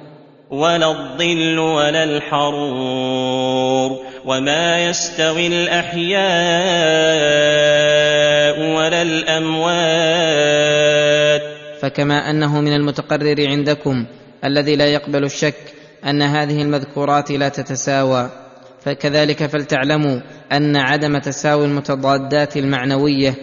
[0.53, 3.91] ولا الظل ولا الحرور
[4.25, 6.23] وما يستوي الأحياء
[8.77, 10.33] ولا الأموات.
[11.81, 14.07] فكما أنه من المتقرر عندكم
[14.45, 18.31] الذي لا يقبل الشك أن هذه المذكورات لا تتساوى
[18.81, 20.21] فكذلك فلتعلموا
[20.53, 23.35] أن عدم تساوي المتضادات المعنوية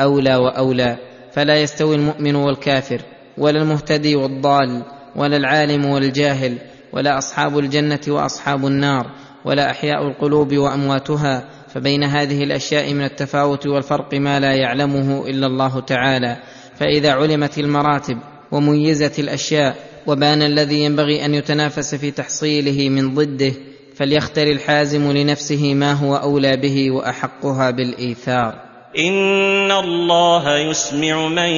[0.00, 0.96] أولى وأولى
[1.32, 3.00] فلا يستوي المؤمن والكافر
[3.38, 4.82] ولا المهتدي والضال.
[5.18, 6.58] ولا العالم والجاهل
[6.92, 9.06] ولا أصحاب الجنة وأصحاب النار
[9.44, 15.80] ولا أحياء القلوب وأمواتها فبين هذه الأشياء من التفاوت والفرق ما لا يعلمه إلا الله
[15.80, 16.36] تعالى.
[16.76, 18.18] فإذا علمت المراتب
[18.52, 19.76] وميزت الأشياء
[20.06, 23.52] وبان الذي ينبغي أن يتنافس في تحصيله من ضده
[23.94, 28.67] فليختر الحازم لنفسه ما هو أولى به وأحقها بالإيثار.
[28.96, 31.48] ان الله يسمع من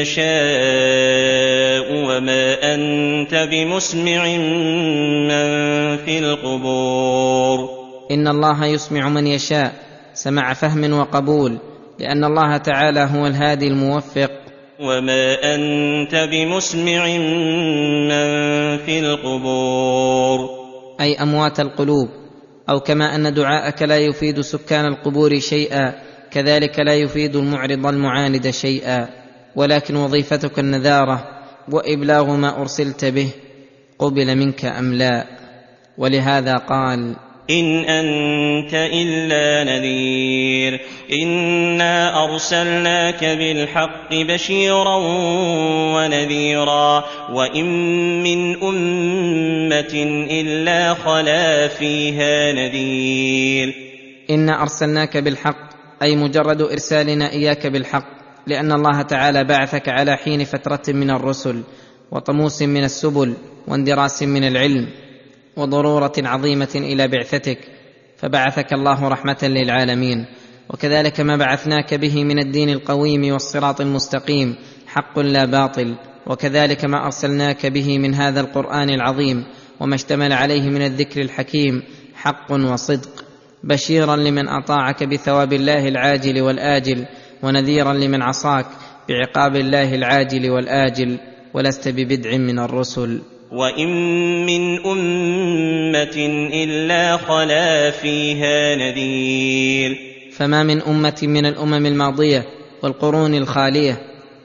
[0.00, 0.24] يشاء
[1.92, 4.24] وما انت بمسمع
[5.28, 9.72] من في القبور ان الله يسمع من يشاء.
[10.14, 11.58] سمع فهم وقبول
[11.98, 14.30] لأن الله تعالى هو الهادي الموفق.
[14.80, 18.18] وما انت بمسمع من
[18.78, 20.48] في القبور.
[21.00, 22.08] أي أموات القلوب
[22.70, 26.09] أو كما أن دعاءك لا يفيد سكان القبور شيئا.
[26.32, 29.08] كذلك لا يفيد المعرض المعاند شيئا
[29.56, 31.28] ولكن وظيفتك النذارة
[31.72, 33.28] وإبلاغ ما أرسلت به
[33.98, 35.26] قبل منك أم لا.
[35.98, 37.16] ولهذا قال
[37.50, 40.80] إن أنت إلا نذير
[41.12, 44.96] إنا أرسلناك بالحق بشيرا
[45.94, 47.66] ونذيرا وإن
[48.22, 53.74] من أمة إلا خلا فيها نذير.
[54.30, 55.69] إنا أرسلناك بالحق
[56.02, 61.62] أي مجرد إرسالنا إياك بالحق لأن الله تعالى بعثك على حين فترة من الرسل
[62.10, 63.34] وطموس من السبل
[63.68, 64.88] واندراس من العلم
[65.56, 67.58] وضرورة عظيمة إلى بعثتك
[68.16, 70.26] فبعثك الله رحمة للعالمين.
[70.70, 75.94] وكذلك ما بعثناك به من الدين القويم والصراط المستقيم حق لا باطل.
[76.26, 79.44] وكذلك ما أرسلناك به من هذا القرآن العظيم
[79.80, 81.82] وما اشتمل عليه من الذكر الحكيم
[82.14, 83.24] حق وصدق.
[83.64, 87.06] بشيرا لمن أطاعك بثواب الله العاجل والآجل
[87.42, 88.66] ونذيرا لمن عصاك
[89.08, 91.18] بعقاب الله العاجل والآجل
[91.54, 93.20] ولست ببدع من الرسل.
[93.52, 93.88] وإن
[94.46, 96.16] من أمة
[96.64, 99.96] إلا خلا فيها نذير.
[100.32, 102.44] فما من أمة من الأمم الماضية
[102.82, 103.98] والقرون الخالية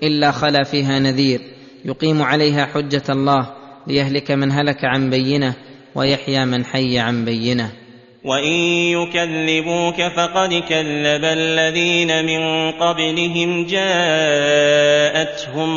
[0.03, 1.39] إلا خلا فيها نذير.
[1.85, 3.53] يقيم عليها حجة الله
[3.87, 5.55] ليهلك من هلك عن بينة
[5.95, 7.84] ويحيى من حي عن بينة.
[8.25, 8.53] وان
[8.97, 14.99] يكذبوك فقد كذب الذين من قبلهم جاءتهم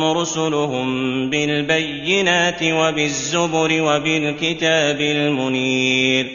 [0.03, 0.87] رسلهم
[1.29, 6.25] بالبينات وبالزبر وبالكتاب المنير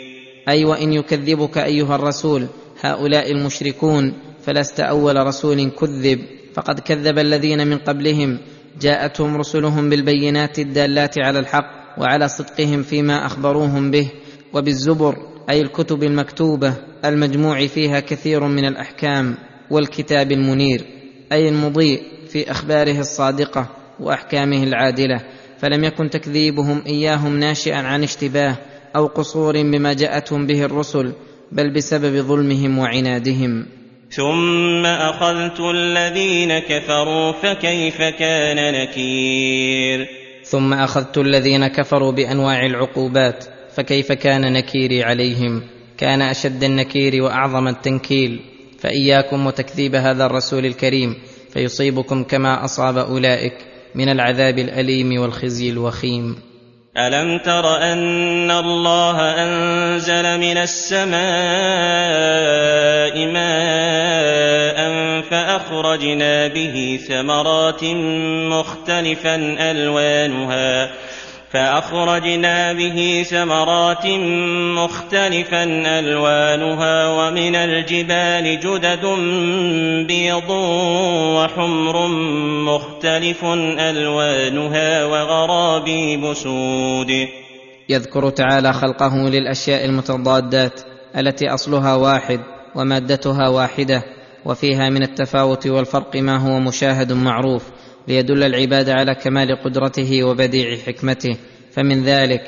[0.48, 2.46] اي وان يكذبك أيها الرسول
[2.81, 4.12] هؤلاء المشركون
[4.46, 6.20] فلست أول رسول كذب.
[6.55, 8.38] فقد كذب الذين من قبلهم
[8.81, 14.11] جاءتهم رسلهم بالبينات الدالات على الحق وعلى صدقهم فيما أخبروهم به
[14.53, 15.34] وبالزبر.
[15.51, 19.37] أي الكتب المكتوبة المجموع فيها كثير من الأحكام
[19.71, 20.81] والكتاب المنير
[21.33, 23.69] أي المضيء في أخباره الصادقة
[24.01, 25.21] وأحكامه العادلة
[25.59, 28.57] فلم يكن تكذيبهم إياهم ناشئا عن اشتباه
[28.97, 31.13] أو قصور بما جاءتهم به الرسل
[31.53, 33.67] بل بسبب ظلمهم وعنادهم.
[34.11, 40.09] ثم أخذت الذين كفروا فكيف كان نكير؟
[40.45, 43.45] ثم أخذت الذين كفروا بأنواع العقوبات
[43.77, 45.63] فكيف كان نكيري عليهم؟
[45.99, 48.41] كان أشد النكير وأعظم التنكيل.
[48.79, 51.15] فإياكم وتكذيب هذا الرسول الكريم
[51.53, 53.55] فيصيبكم كما أصاب أولئك
[53.95, 56.37] من العذاب الأليم والخزي الوخيم.
[56.99, 61.15] ألم تر أن الله أنزل من السماء
[63.33, 64.75] ماء
[65.31, 67.85] فأخرجنا به ثمرات
[68.51, 69.35] مختلفا
[69.71, 70.91] ألوانها
[71.55, 74.07] فأخرجنا به ثمرات
[74.77, 75.64] مختلفا
[75.99, 79.05] ألوانها ومن الجبال جدد
[80.07, 80.51] بيض
[81.37, 82.09] وحمر
[82.67, 83.45] مختلف
[83.79, 87.11] ألوانها وغرابيب سود.
[87.88, 90.81] يذكر تعالى خلقه للأشياء المتضادات
[91.17, 92.40] التي أصلها واحد
[92.75, 94.03] ومادتها واحدة
[94.45, 97.74] وفيها من التفاوت والفرق ما هو مشاهد معروف.
[98.09, 101.37] ليدل العباد على كمال قدرته وبديع حكمته.
[101.71, 102.43] فمن ذلك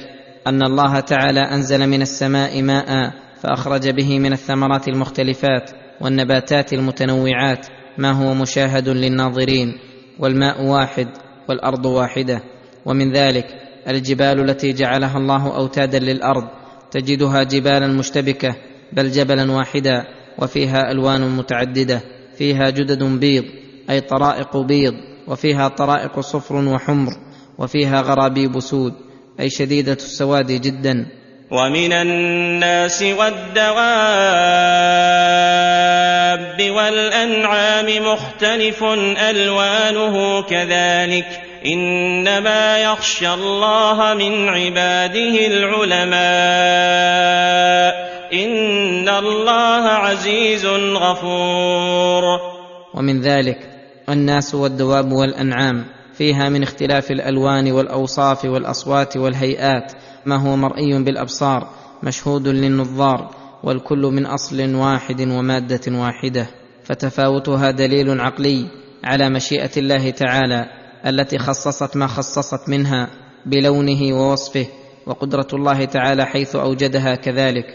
[0.47, 7.67] أن الله تعالى أنزل من السماء ماء فأخرج به من الثمرات المختلفات والنباتات المتنوعات
[7.99, 9.79] ما هو مشاهد للناظرين
[10.19, 11.09] والماء واحد
[11.49, 12.43] والأرض واحدة.
[12.87, 13.47] ومن ذلك
[13.89, 16.49] الجبال التي جعلها الله أوتادا للأرض
[16.91, 18.57] تجدها جبالا مشتبكة
[18.93, 20.05] بل جبلا واحدا
[20.39, 22.01] وفيها ألوان متعددة
[22.39, 23.45] فيها جدد بيض
[23.91, 24.95] أي طرائق بيض
[25.29, 27.13] وفيها طرائق صفر وحمر
[27.59, 28.93] وفيها غرابيب سود
[29.41, 31.07] أي شديدة السواد جدا.
[31.51, 33.77] ومن الناس والدواب
[36.71, 38.85] والأنعام مختلف
[39.31, 41.27] ألوانه كذلك
[41.67, 46.17] إنما يخشى الله من عباده العلماء
[48.33, 52.41] إن الله عزيز غفور.
[52.95, 53.76] ومن ذلك
[54.09, 59.93] الناس والدواب والأنعام فيها من اختلاف الألوان والأوصاف والأصوات والهيئات
[60.27, 61.69] ما هو مرئي بالأبصار
[62.03, 63.31] مشهود للنظار
[63.65, 66.47] والكل من أصل واحد ومادة واحدة.
[66.85, 68.67] فتفاوتها دليل عقلي
[69.05, 70.67] على مشيئة الله تعالى
[71.07, 73.11] التي خصصت ما خصصت منها
[73.47, 74.67] بلونه ووصفه
[75.07, 77.67] وقدرة الله تعالى حيث أوجدها كذلك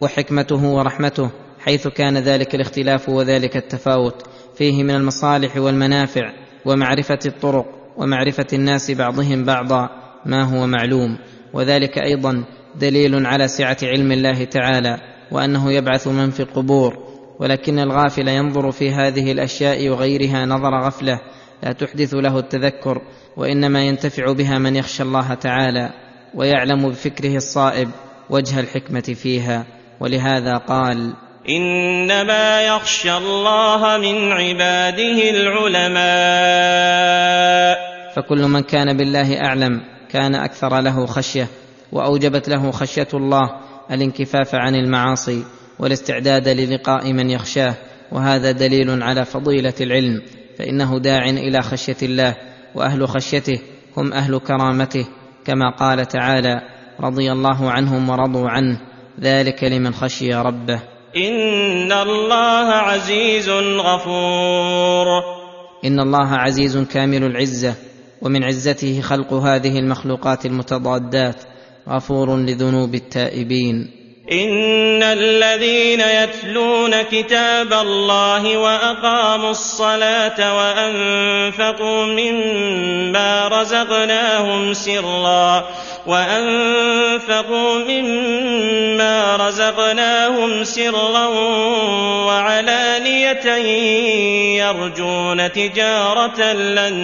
[0.00, 4.22] وحكمته ورحمته حيث كان ذلك الاختلاف وذلك التفاوت.
[4.54, 6.32] فيه من المصالح والمنافع
[6.64, 9.88] ومعرفة الطرق ومعرفة الناس بعضهم بعضا
[10.26, 11.18] ما هو معلوم.
[11.52, 12.44] وذلك أيضا
[12.80, 17.12] دليل على سعة علم الله تعالى وأنه يبعث من في القبور.
[17.38, 21.20] ولكن الغافل ينظر في هذه الأشياء وغيرها نظر غفلة
[21.62, 23.02] لا تحدث له التذكر
[23.36, 25.90] وإنما ينتفع بها من يخشى الله تعالى
[26.34, 27.88] ويعلم بفكره الصائب
[28.30, 29.66] وجه الحكمة فيها.
[30.00, 31.14] ولهذا قال
[31.48, 36.72] إنما يخشى الله من عباده العلماء.
[38.16, 41.48] فكل من كان بالله أعلم كان أكثر له خشية
[41.92, 43.50] وأوجبت له خشية الله
[43.90, 45.44] الانكفاف عن المعاصي
[45.78, 47.74] والاستعداد للقاء من يخشاه
[48.12, 50.22] وهذا دليل على فضيلة العلم
[50.58, 52.36] فإنه داع إلى خشية الله
[52.74, 53.60] وأهل خشيته
[53.96, 55.06] هم أهل كرامته
[55.44, 56.62] كما قال تعالى
[57.00, 58.80] رضي الله عنهم ورضوا عنه
[59.20, 60.91] ذلك لمن خشي ربه.
[61.16, 63.48] ان الله عزيز
[63.80, 65.06] غفور.
[65.84, 67.74] ان الله عزيز كامل العزه
[68.22, 71.36] ومن عزته خلق هذه المخلوقات المتضادات
[71.88, 74.01] غفور لذنوب التائبين.
[74.32, 85.68] ان الذين يتلون كتاب الله واقاموا الصلاه وانفقوا مما رزقناهم سرا
[86.06, 91.26] وأنفقوا مما رزقناهم سرا
[92.26, 93.56] وعلانية
[94.64, 96.96] يرجون تجارة لن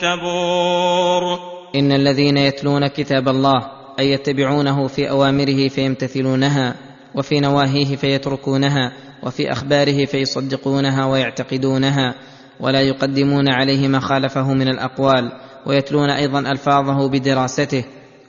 [0.00, 1.38] تبور
[1.74, 6.74] إن الذين يتلون كتاب الله أي يتبعونه في أوامره فيمتثلونها
[7.14, 8.92] وفي نواهيه فيتركونها
[9.22, 12.14] وفي أخباره فيصدقونها ويعتقدونها
[12.60, 15.32] ولا يقدمون عليه ما خالفه من الأقوال
[15.66, 17.84] ويتلون أيضا ألفاظه بدراسته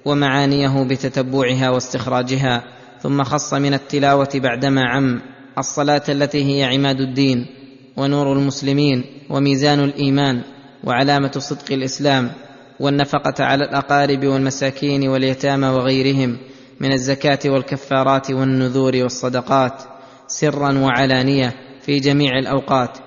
[0.05, 2.63] ومعانيه بتتبعها واستخراجها
[3.01, 5.21] ثم خص من التلاوة بعدما عم
[5.57, 7.45] الصلاة التي هي عماد الدين
[7.97, 10.41] ونور المسلمين وميزان الإيمان
[10.83, 12.31] وعلامة صدق الإسلام.
[12.79, 16.37] والنفقة على الأقارب والمساكين واليتامى وغيرهم
[16.79, 19.83] من الزكاة والكفارات والنذور والصدقات
[20.27, 22.97] سرا وعلانية في جميع الأوقات.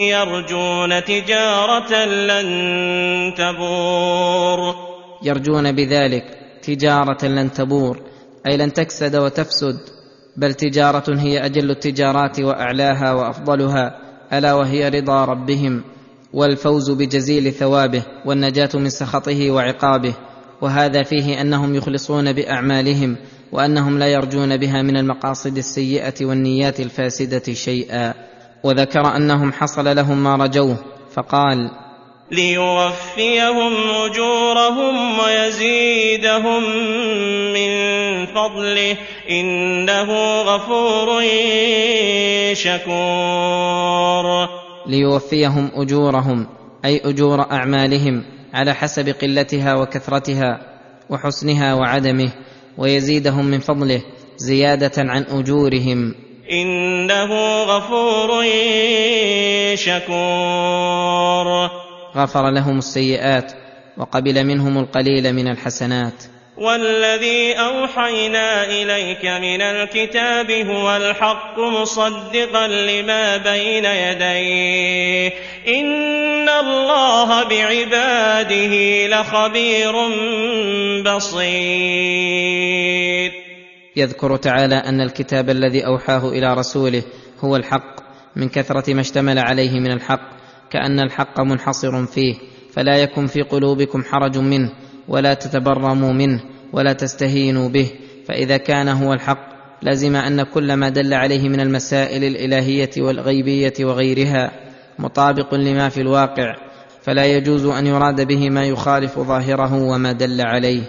[0.00, 4.74] يرجون تجارة لن تبور.
[5.22, 6.24] يرجون بذلك
[6.62, 8.02] تجارة لن تبور
[8.46, 9.78] أي لن تكسد وتفسد
[10.36, 13.98] بل تجارة هي أجل التجارات وأعلاها وأفضلها
[14.32, 15.84] ألا وهي رضا ربهم.
[16.32, 20.14] والفوز بجزيل ثوابه والنجاة من سخطه وعقابه.
[20.60, 23.16] وهذا فيه أنهم يخلصون بأعمالهم
[23.52, 28.14] وأنهم لا يرجون بها من المقاصد السيئة والنيات الفاسدة شيئا.
[28.64, 30.76] وذكر أنهم حصل لهم ما رجوه
[31.14, 31.70] فقال
[32.30, 36.62] ليوفيهم أجورهم ويزيدهم
[37.52, 37.72] من
[38.26, 38.96] فضله
[39.30, 41.22] إنه غفور
[42.52, 43.82] شكور.
[44.86, 46.46] ليوفيهم أجورهم
[46.84, 48.24] أي أجور أعمالهم
[48.54, 50.60] على حسب قلتها وكثرتها
[51.10, 52.30] وحسنها وعدمه
[52.78, 54.02] ويزيدهم من فضله
[54.36, 56.14] زيادة عن أجورهم.
[56.52, 58.44] إنه غفور
[59.74, 61.70] شكور.
[62.16, 63.52] غفر لهم السيئات
[63.96, 66.24] وقبل منهم القليل من الحسنات.
[66.56, 75.32] والذي أوحينا إليك من الكتاب هو الحق مصدقا لما بين يديه.
[75.68, 79.92] إن الله بعباده لخبير
[81.16, 82.52] بصير.
[83.96, 87.02] يذكر تعالى أن الكتاب الذي أوحاه إلى رسوله
[87.40, 88.00] هو الحق
[88.36, 90.30] من كثرة ما اشتمل عليه من الحق
[90.70, 92.34] كأن الحق منحصر فيه
[92.72, 94.72] فلا يكن في قلوبكم حرج منه.
[95.08, 96.40] ولا تتبرموا منه
[96.72, 97.90] ولا تستهينوا به
[98.28, 104.50] فإذا كان هو الحق لزم أن كل ما دل عليه من المسائل الإلهية والغيبية وغيرها
[104.98, 106.54] مطابق لما في الواقع
[107.02, 110.82] فلا يجوز أن يراد به ما يخالف ظاهره وما دل عليه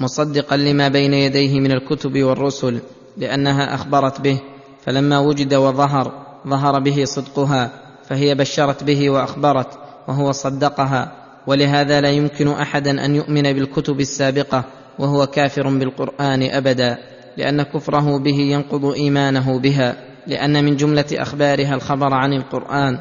[0.00, 2.80] مصدقا لما بين يديه من الكتب والرسل
[3.16, 4.40] لأنها أخبرت به
[4.86, 6.12] فلما وجد وظهر
[6.46, 7.70] ظهر به صدقها
[8.08, 11.12] فهي بشرت به وأخبرت وهو صدقها
[11.48, 14.64] ولهذا لا يمكن أحدا أن يؤمن بالكتب السابقة
[14.98, 16.98] وهو كافر بالقرآن أبدا
[17.36, 19.96] لأن كفره به ينقض إيمانه بها
[20.26, 22.98] لأن من جملة أخبارها الخبر عن القرآن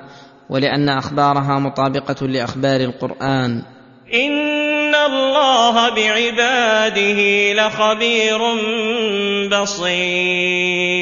[0.50, 3.64] ولأن أخبارها مطابقة لأخبار القرآن.
[4.14, 8.40] إن الله بعباده لخبير
[9.62, 10.98] بصير.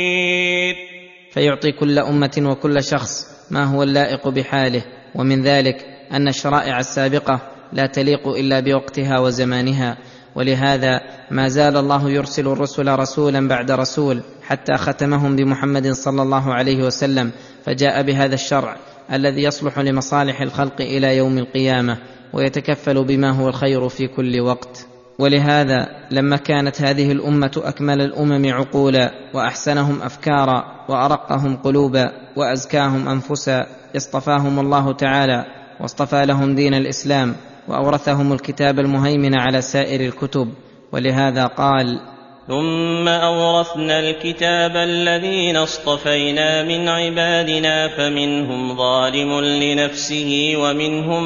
[1.31, 4.83] فيعطي كل أمة وكل شخص ما هو اللائق بحاله
[5.15, 7.39] ومن ذلك أن الشرائع السابقة
[7.73, 9.97] لا تليق إلا بوقتها وزمانها
[10.35, 11.01] ولهذا
[11.31, 17.31] ما زال الله يرسل الرسل رسولا بعد رسول حتى ختمهم بمحمد صلى الله عليه وسلم
[17.65, 18.77] فجاء بهذا الشرع
[19.13, 21.97] الذي يصلح لمصالح الخلق إلى يوم القيامة
[22.33, 24.87] ويتكفل بما هو الخير في كل وقت.
[25.19, 34.59] ولهذا لما كانت هذه الأمة أكمل الأمم عقولا وأحسنهم افكارا وأرقهم قلوبا وأزكاهم انفسا اصطفاهم
[34.59, 35.45] الله تعالى
[35.79, 37.35] واصطفى لهم دين الإسلام
[37.67, 40.53] وأورثهم الكتاب المهيمن على سائر الكتب
[40.91, 41.99] ولهذا قال
[42.47, 51.23] ثم أورثنا الكتاب الذين اصطفينا من عبادنا فمنهم ظالم لنفسه ومنهم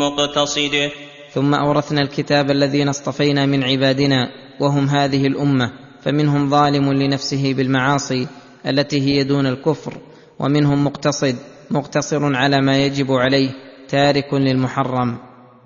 [0.00, 0.90] مقتصد.
[1.32, 4.28] ثم أورثنا الكتاب الذين اصطفينا من عبادنا
[4.60, 5.72] وهم هذه الأمة
[6.02, 8.26] فمنهم ظالم لنفسه بالمعاصي
[8.66, 9.94] التي هي دون الكفر
[10.38, 11.36] ومنهم مقتصد.
[11.70, 13.50] مقتصر على ما يجب عليه
[13.88, 15.18] تارك للمحرم.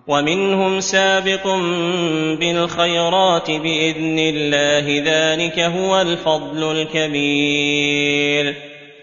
[0.08, 1.46] ومنهم سابق
[2.40, 8.54] بالخيرات بإذن الله ذلك هو الفضل الكبير.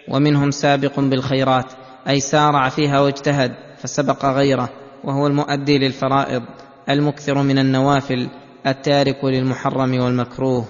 [0.08, 1.66] ومنهم سابق بالخيرات
[2.10, 4.70] أي سارع فيها واجتهد فسبق غيره
[5.04, 6.44] وهو المؤدي للفرائض
[6.90, 8.28] المكثر من النوافل
[8.68, 10.66] التارك للمحرم والمكروه.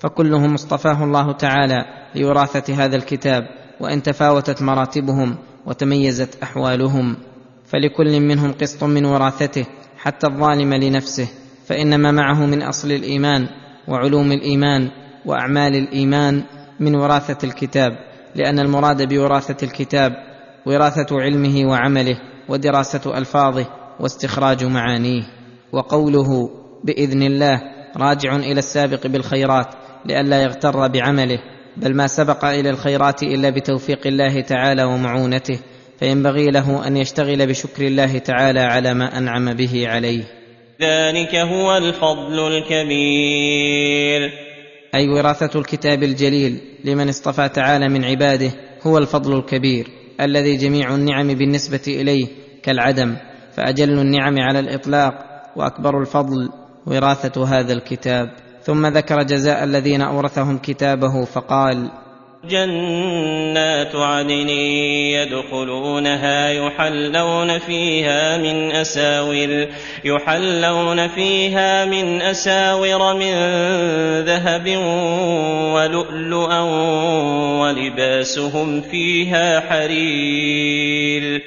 [0.00, 3.46] فكلهم اصطفاه الله تعالى لوراثة هذا الكتاب
[3.80, 7.16] وإن تفاوتت مراتبهم وتميزت أحوالهم
[7.64, 11.28] فلكل منهم قسط من وراثته حتى الظالم لنفسه
[11.66, 13.48] فان ما معه من أصل الإيمان
[13.88, 14.90] وعلوم الإيمان
[15.26, 16.42] وأعمال الإيمان
[16.80, 17.92] من وراثة الكتاب
[18.34, 20.12] لأن المراد بوراثة الكتاب
[20.66, 22.16] وراثة علمه وعمله
[22.48, 23.66] ودراسة ألفاظه
[24.00, 25.22] واستخراج معانيه.
[25.72, 26.50] وقوله
[26.84, 27.60] بإذن الله
[27.96, 29.66] راجع إلى السابق بالخيرات
[30.06, 31.38] لئلا يغتر بعمله.
[31.76, 35.58] بل ما سبق إلى الخيرات إلا بتوفيق الله تعالى ومعونته
[35.98, 40.24] فينبغي له أن يشتغل بشكر الله تعالى على ما أنعم به عليه.
[40.82, 44.30] ذلك هو الفضل الكبير.
[44.94, 48.50] أي وراثة الكتاب الجليل لمن اصطفى تعالى من عباده
[48.82, 49.88] هو الفضل الكبير
[50.20, 52.26] الذي جميع النعم بالنسبة إليه
[52.62, 53.16] كالعدم
[53.56, 55.14] فأجل النعم على الإطلاق
[55.56, 56.48] وأكبر الفضل
[56.86, 58.30] وراثة هذا الكتاب.
[58.64, 61.90] ثم ذكر جزاء الذين أورثهم كتابه فقال
[62.48, 64.48] جنات عدن
[65.14, 69.68] يدخلونها يحلون فيها من أساور
[70.04, 73.34] يحلون فيها من أساور من
[74.24, 74.68] ذهب
[75.74, 76.60] ولؤلؤا
[77.60, 81.42] ولباسهم فيها حرير.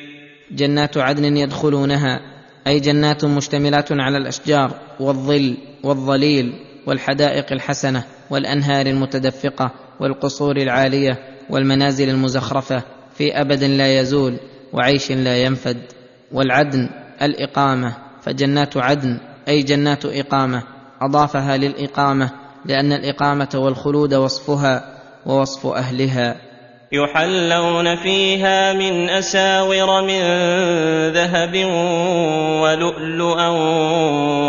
[0.51, 2.21] جنات عدن يدخلونها
[2.67, 11.19] أي جنات مشتملات على الأشجار والظل والظليل والحدائق الحسنة والأنهار المتدفقة والقصور العالية
[11.49, 12.83] والمنازل المزخرفة
[13.17, 14.37] في أبد لا يزول
[14.73, 15.77] وعيش لا ينفد
[16.31, 16.89] والعدن
[17.21, 20.63] الإقامة فجنات عدن أي جنات إقامة
[21.01, 22.31] أضافها للإقامة
[22.65, 26.35] لأن الإقامة والخلود وصفها ووصف أهلها
[26.95, 30.21] يحلون فيها من أساور من
[31.11, 31.55] ذهب
[32.61, 33.47] ولؤلؤا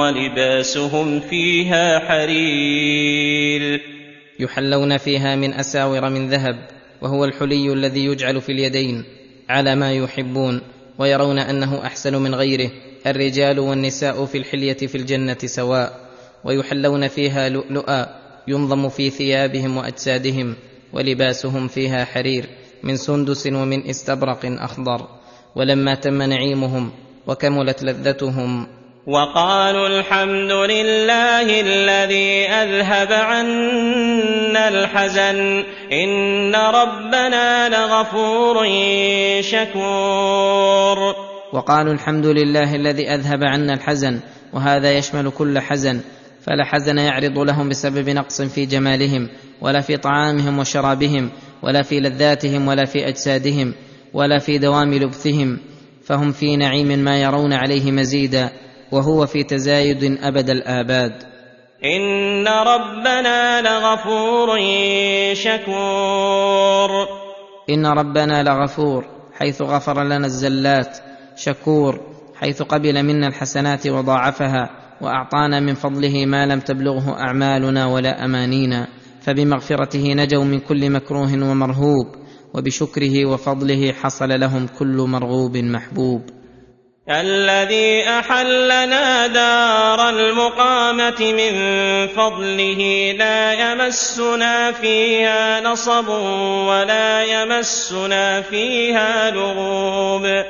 [0.01, 3.81] ولباسهم فيها حرير.
[4.41, 6.57] يحلون فيها من أساور من ذهب
[7.03, 9.05] وهو الحلي الذي يجعل في اليدين
[9.49, 10.61] على ما يحبون
[10.99, 12.71] ويرون أنه أحسن من غيره
[13.07, 16.01] الرجال والنساء في الحلية في الجنة سواء
[16.45, 18.07] ويحلون فيها لؤلؤا
[18.49, 20.57] ينظم في ثيابهم وأجسادهم
[20.97, 22.45] ولباسهم فيها حرير
[22.83, 25.09] من سندس ومن استبرق أخضر
[25.57, 26.91] ولما تم نعيمهم
[27.27, 28.67] وكملت لذتهم.
[29.07, 38.57] وقالوا الحمد لله الذي أذهب عنا الحزن إن ربنا لغفور
[39.41, 41.15] شكور.
[41.53, 44.21] وقالوا الحمد لله الذي أذهب عنا الحزن
[44.53, 46.01] وهذا يشمل كل حزن
[46.47, 49.29] فلا حزن يعرض لهم بسبب نقص في جمالهم
[49.61, 51.31] ولا في طعامهم وشرابهم
[51.63, 53.75] ولا في لذاتهم ولا في أجسادهم
[54.15, 55.59] ولا في دوام لبثهم
[56.05, 58.51] فهم في نعيم ما يرون عليه مزيدا
[58.93, 61.23] وهو في تزايد أبد الآباد.
[61.85, 64.59] إن ربنا لغفور
[65.35, 66.91] شكور.
[67.71, 70.99] إن ربنا لغفور حيث غفر لنا الزلات
[71.37, 72.01] شكور
[72.35, 78.87] حيث قبل منا الحسنات وضاعفها وأعطانا من فضله ما لم تبلغه أعمالنا ولا أمانينا
[79.21, 82.07] فبمغفرته نجوا من كل مكروه ومرهوب
[82.55, 86.23] وبشكره وفضله حصل لهم كل مرغوب محبوب.
[87.11, 91.53] الذي أحلنا دار المقامة من
[92.07, 96.09] فضله لا يمسنا فيها نصب
[96.69, 100.45] ولا يمسنا فيها لغوب.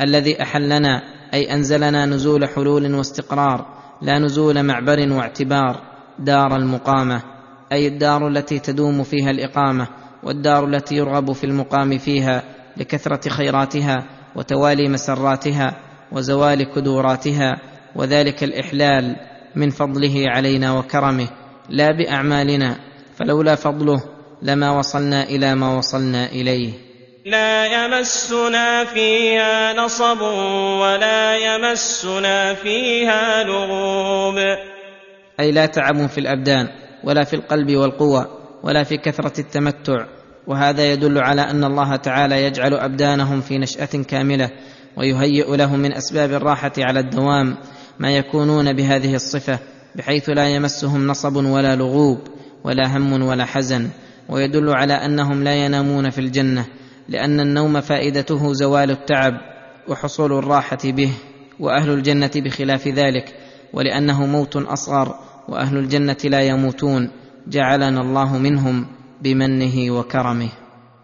[0.00, 1.02] الذي أحلنا
[1.34, 5.80] أي أنزلنا نزول حلول واستقرار لا نزول معبر واعتبار
[6.18, 7.22] دار المقامة
[7.72, 9.88] أي الدار التي تدوم فيها الإقامة
[10.22, 12.42] والدار التي يرغب في المقام فيها
[12.76, 15.76] لكثرة خيراتها وتوالي مسراتها
[16.12, 17.60] وزوال كدوراتها
[17.96, 19.16] وذلك الإحلال
[19.56, 21.28] من فضله علينا وكرمه
[21.68, 22.76] لا بأعمالنا
[23.16, 24.02] فلولا فضله
[24.42, 26.87] لما وصلنا إلى ما وصلنا إليه.
[27.30, 30.20] لا يمسنا فيها نصب
[30.80, 34.38] ولا يمسنا فيها لغوب.
[35.40, 36.68] أي لا تعب في الأبدان
[37.04, 38.26] ولا في القلب والقوى
[38.62, 40.06] ولا في كثرة التمتع.
[40.46, 44.50] وهذا يدل على أن الله تعالى يجعل أبدانهم في نشأة كاملة
[44.96, 47.56] ويهيئ لهم من أسباب الراحة على الدوام
[47.98, 49.58] ما يكونون بهذه الصفة
[49.94, 52.18] بحيث لا يمسهم نصب ولا لغوب
[52.64, 53.88] ولا هم ولا حزن.
[54.28, 56.66] ويدل على أنهم لا ينامون في الجنة
[57.08, 59.32] لأن النوم فائدته زوال التعب
[59.88, 61.12] وحصول الراحة به
[61.60, 63.34] وأهل الجنة بخلاف ذلك
[63.72, 65.14] ولأنه موت أصغر
[65.48, 67.10] وأهل الجنة لا يموتون
[67.46, 68.86] جعلنا الله منهم
[69.22, 70.48] بمنه وكرمه.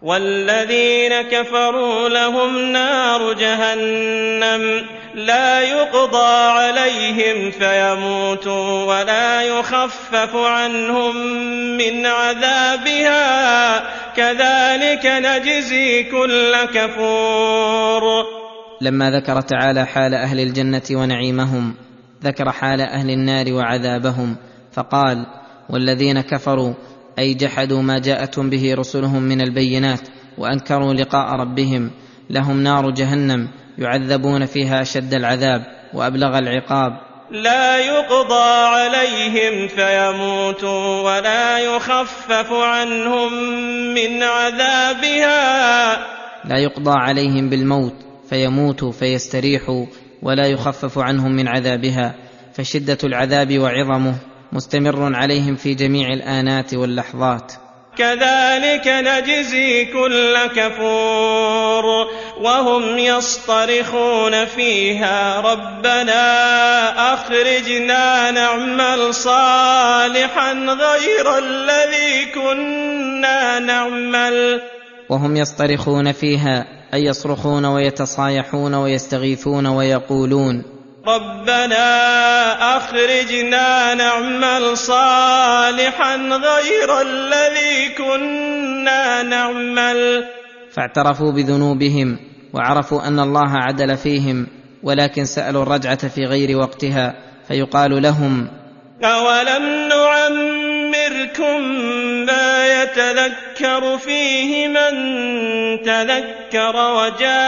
[0.05, 4.85] والذين كفروا لهم نار جهنم
[5.15, 11.15] لا يقضى عليهم فيموتوا ولا يخفف عنهم
[11.77, 13.79] من عذابها.
[14.15, 18.03] كذلك نجزي كل كفور.
[18.81, 21.75] لما ذكر تعالى حال أهل الجنة ونعيمهم
[22.23, 24.35] ذكر حال أهل النار وعذابهم
[24.73, 25.25] فقال
[25.69, 26.73] والذين كفروا
[27.19, 30.01] أي جحدوا ما جاءتهم به رسلهم من البينات
[30.37, 31.91] وأنكروا لقاء ربهم
[32.29, 33.47] لهم نار جهنم
[33.77, 36.91] يعذبون فيها أشد العذاب وأبلغ العقاب.
[37.31, 43.33] لا يقضى عليهم فيموتوا ولا يخفف عنهم
[43.93, 45.93] من عذابها.
[46.45, 47.95] لا يقضى عليهم بالموت
[48.29, 49.85] فيموتوا فيستريحوا
[50.21, 52.15] ولا يخفف عنهم من عذابها
[52.53, 54.15] فشدة العذاب وعظمه.
[54.55, 57.53] مستمر عليهم في جميع الآنات واللحظات.
[57.97, 61.85] كذلك نجزي كل كفور
[62.41, 65.41] وهم يصطرخون فيها.
[65.41, 74.61] ربنا أخرجنا نعمل صالحا غير الذي كنا نعمل.
[75.09, 80.74] وهم يصطرخون فيها أي يصرخون ويتصايحون ويستغيثون ويقولون.
[81.07, 81.87] ربنا
[82.77, 90.25] أخرجنا نعمل صالحا غير الذي كنا نعمل.
[90.71, 92.19] فاعترفوا بذنوبهم
[92.53, 94.47] وعرفوا أن الله عدل فيهم
[94.83, 97.13] ولكن سألوا الرجعة في غير وقتها
[97.47, 98.47] فيقال لهم
[99.03, 101.61] اولم نعمركم
[102.25, 104.93] ما يتذكر فيه من
[105.83, 107.45] تذكر وجاءكم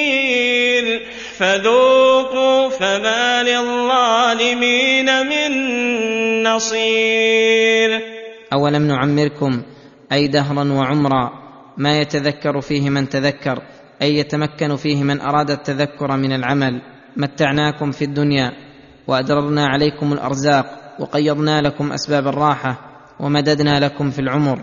[0.00, 1.00] النذير
[1.36, 5.50] فذوقوا فما للظالمين من
[6.42, 8.00] نصير.
[8.52, 9.62] أولم نعمركم
[10.12, 11.30] أي دهرا وعمرا
[11.76, 13.62] ما يتذكر فيه من تذكر
[14.02, 16.82] أي يتمكن فيه من أراد التذكر من العمل.
[17.16, 18.52] متعناكم في الدنيا
[19.06, 20.66] وأدررنا عليكم الأرزاق
[21.00, 22.90] وقيضنا لكم أسباب الراحة
[23.20, 24.58] ومددنا لكم في العمر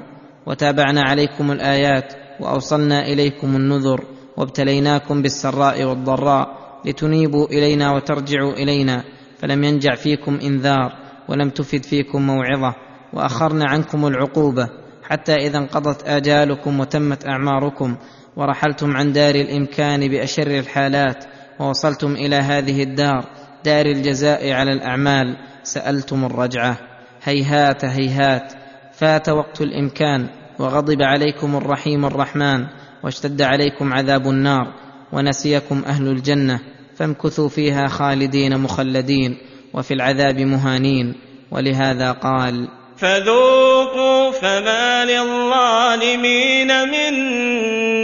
[0.45, 4.03] وتابعنا عليكم الآيات وأوصلنا إليكم النذر
[4.37, 6.47] وابتليناكم بالسراء والضراء
[6.85, 9.03] لتنيبوا إلينا وترجعوا إلينا
[9.39, 10.93] فلم ينجع فيكم إنذار
[11.29, 12.75] ولم تفد فيكم موعظة
[13.13, 14.69] وأخرنا عنكم العقوبة
[15.03, 17.97] حتى إذا انقضت آجالكم وتمت أعماركم
[18.35, 21.25] ورحلتم عن دار الإمكان بأشر الحالات
[21.59, 23.25] ووصلتم إلى هذه الدار
[23.65, 26.77] دار الجزاء على الأعمال سألتم الرجعة
[27.23, 28.53] هيهات هيهات
[28.93, 30.27] فات وقت الإمكان
[30.59, 32.65] وغضب عليكم الرحيم الرحمن
[33.03, 34.73] واشتد عليكم عذاب النار
[35.13, 36.59] ونسيكم أهل الجنة
[36.95, 39.37] فامكثوا فيها خالدين مخلدين
[39.73, 41.13] وفي العذاب مهانين
[41.51, 47.13] ولهذا قال فذوقوا فما للظالمين من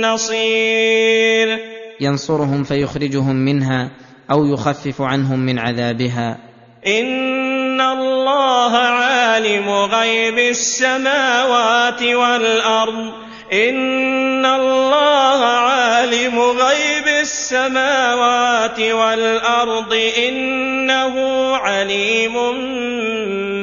[0.01, 1.59] نصير.
[2.01, 3.91] ينصرهم فيخرجهم منها
[4.31, 6.52] أو يخفف عنهم من عذابها.
[6.87, 13.13] ان الله عالم غيب السماوات والارض.
[13.53, 19.93] ان الله عالم غيب السماوات والارض.
[20.27, 21.15] انه
[21.55, 22.33] عليم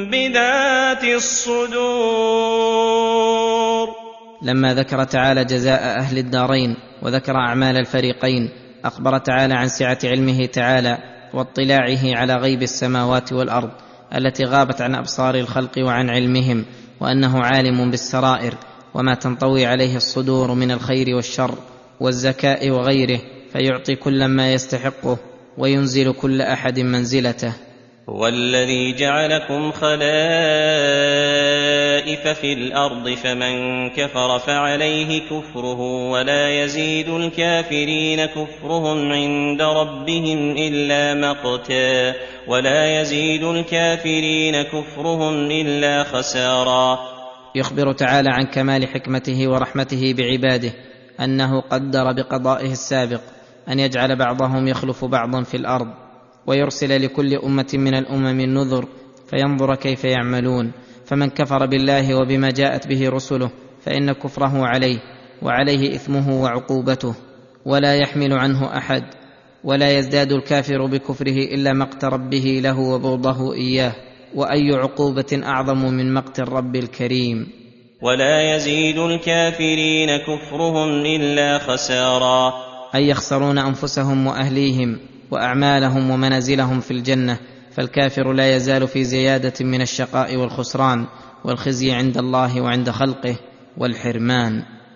[0.09, 2.81] بذات الصدور.
[4.41, 8.49] لما ذكر تعالى جزاء أهل الدارين وذكر أعمال الفريقين
[8.85, 13.71] أخبر تعالى عن سعة علمه تعالى واطلاعه على غيب السماوات والأرض
[14.15, 16.65] التي غابت عن أبصار الخلق وعن علمهم
[16.99, 18.53] وأنه عالم بالسرائر
[18.93, 21.55] وما تنطوي عليه الصدور من الخير والشر
[21.99, 23.21] والزكاء وغيره
[23.53, 25.17] فيعطي كل ما يستحقه
[25.57, 27.53] وينزل كل أحد منزلته.
[28.09, 29.71] هو الذي جعلكم
[32.01, 35.79] خلائف في الأرض فمن كفر فعليه كفره
[36.11, 42.15] ولا يزيد الكافرين كفرهم عند ربهم الا مقتا
[42.47, 46.99] ولا يزيد الكافرين كفرهم الا خسارا.
[47.55, 50.73] يخبر تعالى عن كمال حكمته ورحمته بعباده
[51.19, 53.21] أنه قدر بقضائه السابق
[53.69, 55.87] أن يجعل بعضهم يخلف بعضا في الأرض
[56.47, 58.85] ويرسل لكل أمة من الأمم النذر
[59.29, 60.71] فينظر كيف يعملون.
[61.11, 63.51] فمن كفر بالله وبما جاءت به رسله
[63.85, 64.99] فإن كفره عليه
[65.41, 67.15] وعليه إثمه وعقوبته
[67.65, 69.03] ولا يحمل عنه أحد
[69.63, 73.93] ولا يزداد الكافر بكفره إلا مقت ربه له وبغضه إياه
[74.35, 77.47] وأي عقوبة أعظم من مقت الرب الكريم.
[78.01, 82.53] ولا يزيد الكافرين كفرهم إلا خسارا.
[82.95, 84.99] أي يخسرون أنفسهم وأهليهم
[85.31, 87.37] وأعمالهم ومنازلهم في الجنة
[87.71, 91.05] فالكافر لا يزال في زيادة من الشقاء والخسران
[91.43, 93.35] والخزي عند الله وعند خلقه
[93.77, 94.63] والحرمان.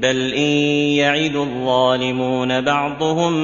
[0.00, 0.50] بل ان
[0.96, 3.34] يعد الظالمون بعضهم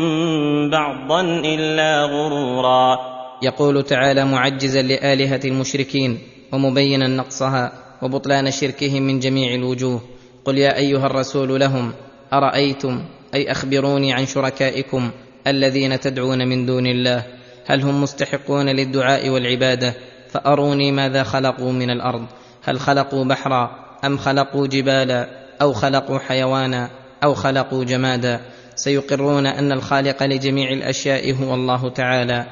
[0.70, 2.98] بعضا الا غرورا.
[3.42, 6.18] يقول تعالى معجزا لآلهة المشركين
[6.52, 10.00] ومبينا نقصها وبطلان شركهم من جميع الوجوه.
[10.44, 11.92] قل يا أيها الرسول لهم
[12.32, 13.04] أرأيتم؟
[13.34, 15.10] أي أخبروني عن شركائكم
[15.46, 17.22] الذين تدعون من دون الله.
[17.66, 19.94] هل هم مستحقون للدعاء والعبادة؟
[20.28, 22.26] فأروني ماذا خلقوا من الأرض؟
[22.64, 23.70] هل خلقوا بحرا
[24.04, 26.90] أم خلقوا جبالا؟ أو خلقوا حيوانا
[27.24, 28.40] أو خلقوا جمادا.
[28.74, 32.46] سيقرون أن الخالق لجميع الأشياء هو الله تعالى.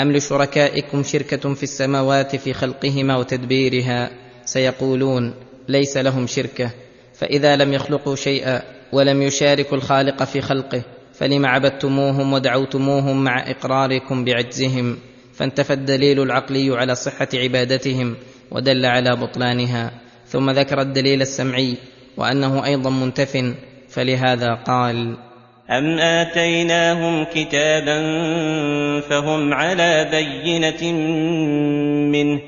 [0.00, 4.10] أم لشركائكم شركة في السماوات في خلقهما وتدبيرها؟
[4.44, 5.34] سيقولون
[5.68, 6.70] ليس لهم شركة.
[7.14, 10.82] فإذا لم يخلقوا شيئا ولم يشاركوا الخالق في خلقه
[11.14, 14.98] فلم عبدتموهم ودعوتموهم مع إقراركم بعجزهم؟
[15.34, 18.16] فانتفى الدليل العقلي على صحة عبادتهم
[18.50, 19.90] ودل على بطلانها.
[20.28, 21.76] ثم ذكر الدليل السمعي
[22.16, 23.54] وأنه أيضا منتف
[23.88, 25.16] فلهذا قال
[25.70, 28.00] أم آتيناهم كتابا
[29.00, 30.92] فهم على بينة
[32.12, 32.40] منه.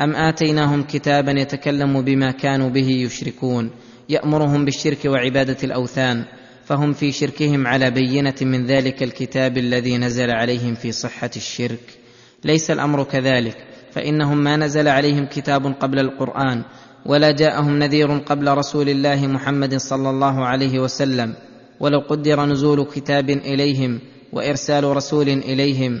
[0.00, 3.70] ام اتيناهم كتابا يتكلم بما كانوا به يشركون
[4.08, 6.24] يامرهم بالشرك وعباده الاوثان
[6.64, 11.98] فهم في شركهم على بينه من ذلك الكتاب الذي نزل عليهم في صحه الشرك.
[12.44, 13.56] ليس الأمر كذلك
[13.92, 16.62] فإنهم ما نزل عليهم كتاب قبل القرآن
[17.06, 21.34] ولا جاءهم نذير قبل رسول الله محمد صلى الله عليه وسلم
[21.80, 24.00] ولو قدر نزول كتاب إليهم
[24.32, 26.00] وإرسال رسول إليهم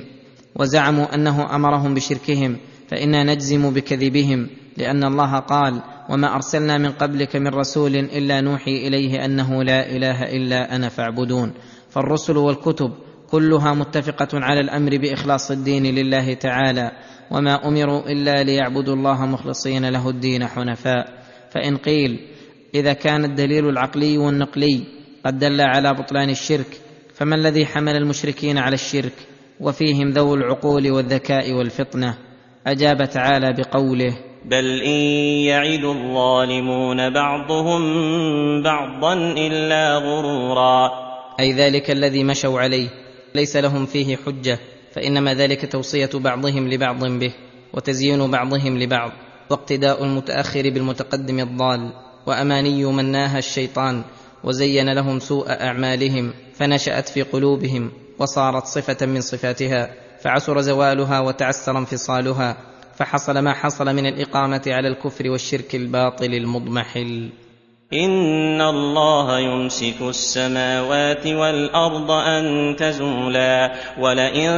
[0.56, 2.56] وزعموا أنه أمرهم بشركهم
[2.88, 9.24] فإنا نجزم بكذبهم لأن الله قال وما أرسلنا من قبلك من رسول إلا نوحي إليه
[9.24, 11.52] أنه لا إله إلا أنا فاعبدون
[11.90, 12.92] فالرسل والكتب
[13.30, 16.90] كلها متفقة على الأمر بإخلاص الدين لله تعالى
[17.30, 21.08] وما أمروا إلا ليعبدوا الله مخلصين له الدين حنفاء.
[21.50, 22.20] فإن قيل
[22.74, 24.84] إذا كان الدليل العقلي والنقلي
[25.26, 26.80] قد دل على بطلان الشرك
[27.14, 29.12] فما الذي حمل المشركين على الشرك؟
[29.60, 32.18] وفيهم ذو العقول والذكاء والفطنة.
[32.66, 35.00] أجاب تعالى بقوله بل إن
[35.46, 37.82] يعد الظالمون بعضهم
[38.62, 40.90] بعضا إلا غرورا.
[41.40, 43.05] أي ذلك الذي مشوا عليه.
[43.36, 44.58] ليس لهم فيه حجة
[44.92, 47.32] فإنما ذلك توصية بعضهم لبعض به
[47.72, 49.12] وتزيين بعضهم لبعض
[49.50, 51.90] واقتداء المتأخر بالمتقدم الضال
[52.26, 54.02] وأماني من ناهى الشيطان
[54.44, 62.56] وزين لهم سوء أعمالهم فنشأت في قلوبهم وصارت صفة من صفاتها فعسر زوالها وتعسر انفصالها
[62.96, 67.30] فحصل ما حصل من الإقامة على الكفر والشرك الباطل المضمحل.
[67.92, 74.50] إن الله يمسك السماوات والأرض أن تزولا ولئن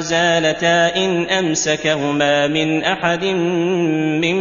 [0.00, 3.24] زالتا إن أمسكهما من أحد
[4.20, 4.38] من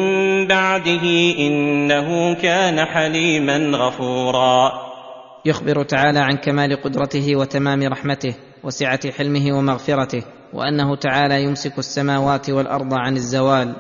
[0.47, 1.05] بعده
[1.39, 4.71] إنه كان حليما غفورا.
[5.45, 10.23] يخبر تعالى عن كمال قدرته وتمام رحمته وسعة حلمه ومغفرته
[10.53, 13.75] وأنه تعالى يمسك السماوات والأرض عن الزوال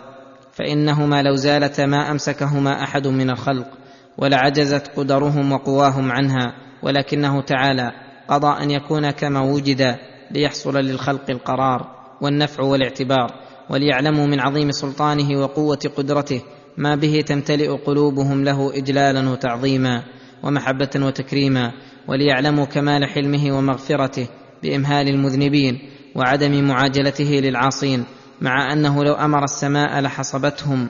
[0.53, 3.84] فإنهما لو زالتا ما أمسكهما أحد من الخلق.
[4.17, 7.91] ولعجزت قدرهم وقواهم عنها ولكنه تعالى
[8.27, 9.95] قضى أن يكون كما وجد
[10.31, 13.31] ليحصل للخلق القرار والنفع والاعتبار
[13.69, 16.41] وليعلموا من عظيم سلطانه وقوة قدرته
[16.77, 20.03] ما به تمتلئ قلوبهم له اجلالا وتعظيما
[20.43, 21.71] ومحبة وتكريما
[22.07, 24.27] وليعلموا كمال حلمه ومغفرته
[24.63, 25.79] بإمهال المذنبين
[26.15, 28.03] وعدم معاجلته للعاصين
[28.41, 30.89] مع أنه لو أمر السماء لحصبتهم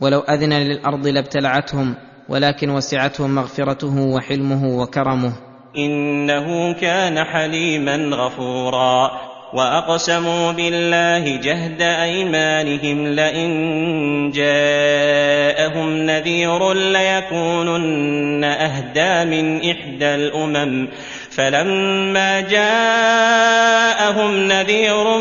[0.00, 1.94] ولو أذن للأرض لابتلعتهم
[2.28, 5.32] ولكن وسعتهم مغفرته وحلمه وكرمه.
[5.78, 9.10] إنه كان حليما غفورا.
[9.52, 20.88] وأقسموا بالله جهد أيمانهم لئن جاءهم نذير ليكونن أهدى من إحدى الأمم.
[21.30, 25.18] فلما جاءهم نذير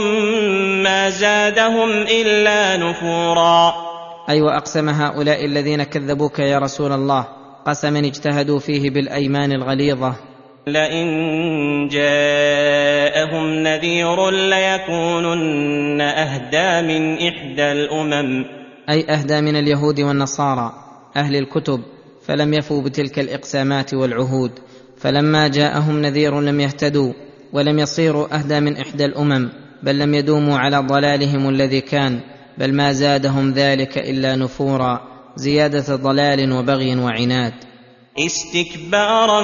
[0.83, 3.86] ما زادهم إلا نفورا.
[4.29, 7.27] أي وأقسم هؤلاء الذين كذبوك يا رسول الله.
[7.65, 10.15] قسما اجتهدوا فيه بالأيمان الغليظة.
[10.67, 11.07] لئن
[11.87, 18.45] جاءهم نذير ليكونن أهدى من إحدى الأمم.
[18.89, 20.73] أي أهدى من اليهود والنصارى
[21.15, 21.81] أهل الكتب
[22.25, 24.51] فلم يفوا بتلك الإقسامات والعهود.
[24.97, 27.13] فلما جاءهم نذير لم يهتدوا
[27.53, 29.49] ولم يصيروا أهدى من إحدى الأمم
[29.83, 32.19] بل لم يدوموا على ضلالهم الذي كان.
[32.57, 35.01] بل ما زادهم ذلك إلا نفورا
[35.35, 37.53] زيادة ضلال وبغي وعناد.
[38.19, 39.41] استكبارا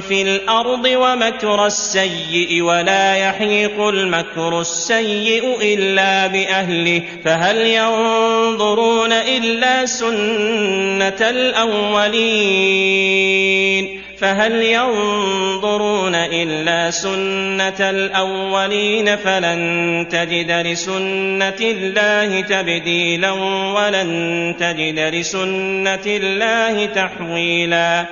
[0.00, 12.88] في الأرض ومكر السيء ولا يحيق المكر السيء إلا بأهله فهل ينظرون إلا سنة الأولين؟
[14.20, 19.60] فهل ينظرون إلا سنة الأولين فلن
[20.10, 23.30] تجد لسنة الله تبديلا
[23.76, 24.10] ولن
[24.58, 28.06] تجد لسنة الله تحويلا.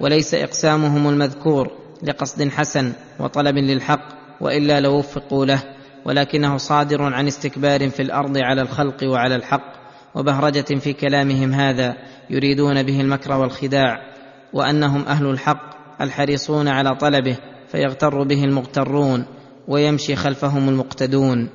[0.00, 1.70] وليس إقسامهم المذكور
[2.02, 4.08] لقصد حسن وطلب للحق
[4.40, 5.62] وإلا لوفقوا له
[6.04, 9.72] ولكنه صادر عن استكبار في الأرض على الخلق وعلى الحق
[10.14, 11.96] وبهرجة في كلامهم هذا
[12.30, 14.07] يريدون به المكر والخداع.
[14.52, 17.36] وأنهم أهل الحق الحريصون على طلبه
[17.68, 19.24] فيغتر به المغترون
[19.68, 21.48] ويمشي خلفهم المقتدون.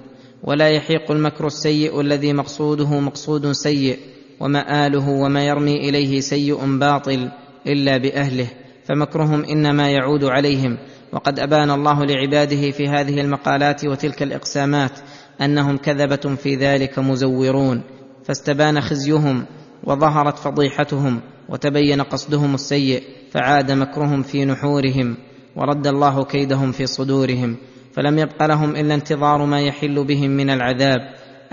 [0.43, 3.99] ولا يحيق المكر السيء الذي مقصوده مقصود سيء
[4.39, 7.31] ومآله وما يرمي إليه سيء باطل
[7.67, 8.47] إلا بأهله.
[8.85, 10.77] فمكرهم إنما يعود عليهم.
[11.13, 14.99] وقد أبان الله لعباده في هذه المقالات وتلك الإقسامات
[15.41, 17.81] أنهم كذبة في ذلك مزورون.
[18.23, 19.45] فاستبان خزيهم
[19.83, 21.21] وظهرت فضيحتهم.
[21.49, 25.17] وتبين قصدهم السيء فعاد مكرهم في نحورهم
[25.55, 27.57] ورد الله كيدهم في صدورهم
[27.93, 30.99] فلم يبق لهم إلا انتظار ما يحل بهم من العذاب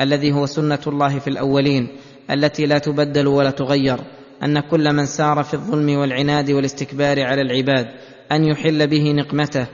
[0.00, 1.88] الذي هو سنة الله في الأولين
[2.30, 3.98] التي لا تبدل ولا تغير
[4.42, 7.86] أن كل من سار في الظلم والعناد والاستكبار على العباد
[8.32, 9.66] أن يحل به نقمته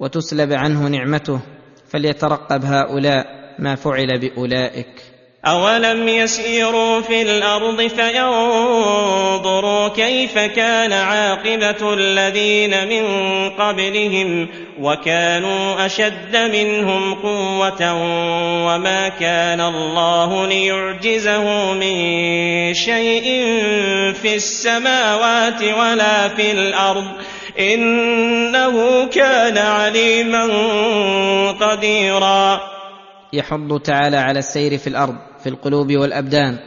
[0.00, 1.40] وتسلب عنه نعمته
[1.88, 3.26] فليترقب هؤلاء
[3.58, 5.09] ما فعل بأولئك.
[5.46, 13.04] أولم يسيروا في الأرض فينظروا كيف كان عاقبة الذين من
[13.50, 14.48] قبلهم
[14.80, 17.94] وكانوا أشد منهم قوة
[18.66, 21.94] وما كان الله ليعجزه من
[22.74, 23.24] شيء
[24.22, 27.06] في السماوات ولا في الأرض
[27.58, 30.44] إنه كان عليما
[31.60, 32.60] قديرا.
[33.32, 36.58] يحض تعالى على السير في الأرض في القلوب والأبدان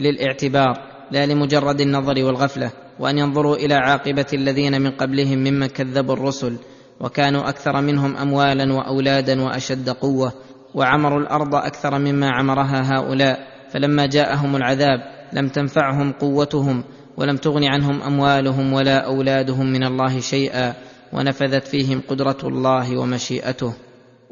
[0.00, 6.56] للاعتبار لا لمجرد النظر والغفلة وأن ينظروا إلى عاقبة الذين من قبلهم ممن كذبوا الرسل
[7.00, 10.32] وكانوا أكثر منهم اموالا وأولادا وأشد قوة
[10.74, 13.38] وعمروا الأرض أكثر مما عمرها هؤلاء
[13.70, 15.00] فلما جاءهم العذاب
[15.32, 16.84] لم تنفعهم قوتهم
[17.16, 20.74] ولم تغن عنهم أموالهم ولا أولادهم من الله شيئا
[21.12, 23.72] ونفذت فيهم قدرة الله ومشيئته.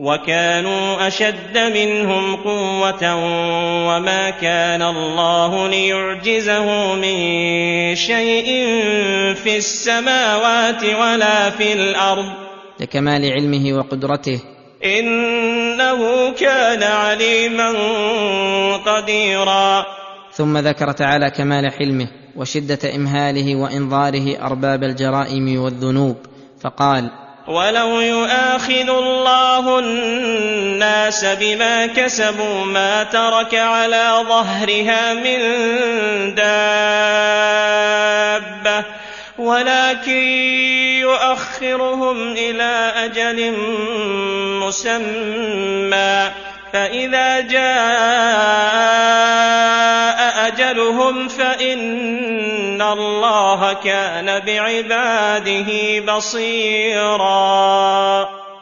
[0.01, 3.15] وكانوا أشد منهم قوة
[3.87, 7.17] وما كان الله ليعجزه من
[7.95, 8.47] شيء
[9.35, 12.33] في السماوات ولا في الأرض.
[12.81, 14.41] لكمال علمه وقدرته.
[14.85, 17.73] إنه كان عليما
[18.77, 19.87] قديرا.
[20.33, 26.17] ثم ذكر تعالى كمال حلمه وشدة إمهاله وإنظاره أرباب الجرائم والذنوب.
[26.61, 27.11] فقال
[27.51, 35.39] ولو يؤاخذ الله الناس بما كسبوا ما ترك على ظهرها من
[36.35, 37.41] دابه
[39.39, 40.23] ولكن
[41.01, 43.53] يؤخرهم إلى أجل
[44.63, 46.31] مسمى
[46.73, 48.71] فإذا جاء
[50.49, 55.67] أجلهم فإن الله كان بعباده
[56.17, 57.31] بصيرا.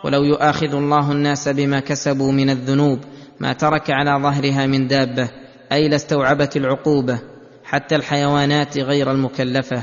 [0.04, 2.98] ولو يؤاخذ الله الناس بما كسبوا من الذنوب
[3.40, 5.28] ما ترك على ظهرها من دابة
[5.72, 7.18] أي لاستوعبت العقوبة
[7.64, 9.82] حتى الحيوانات غير المكلفة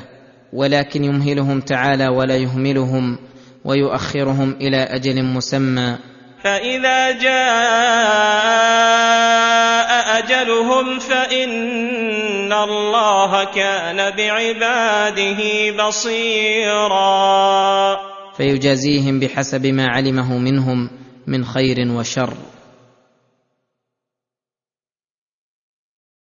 [0.53, 3.17] ولكن يمهلهم تعالى ولا يهملهم
[3.65, 5.97] ويؤخرهم إلى أجل مسمى.
[6.45, 7.35] فإذا جاء
[10.17, 15.41] أجلهم فإن الله كان بعباده
[15.87, 16.95] بصيرا.
[18.37, 20.89] فيجازيهم بحسب ما علمه منهم
[21.27, 22.33] من خير وشر.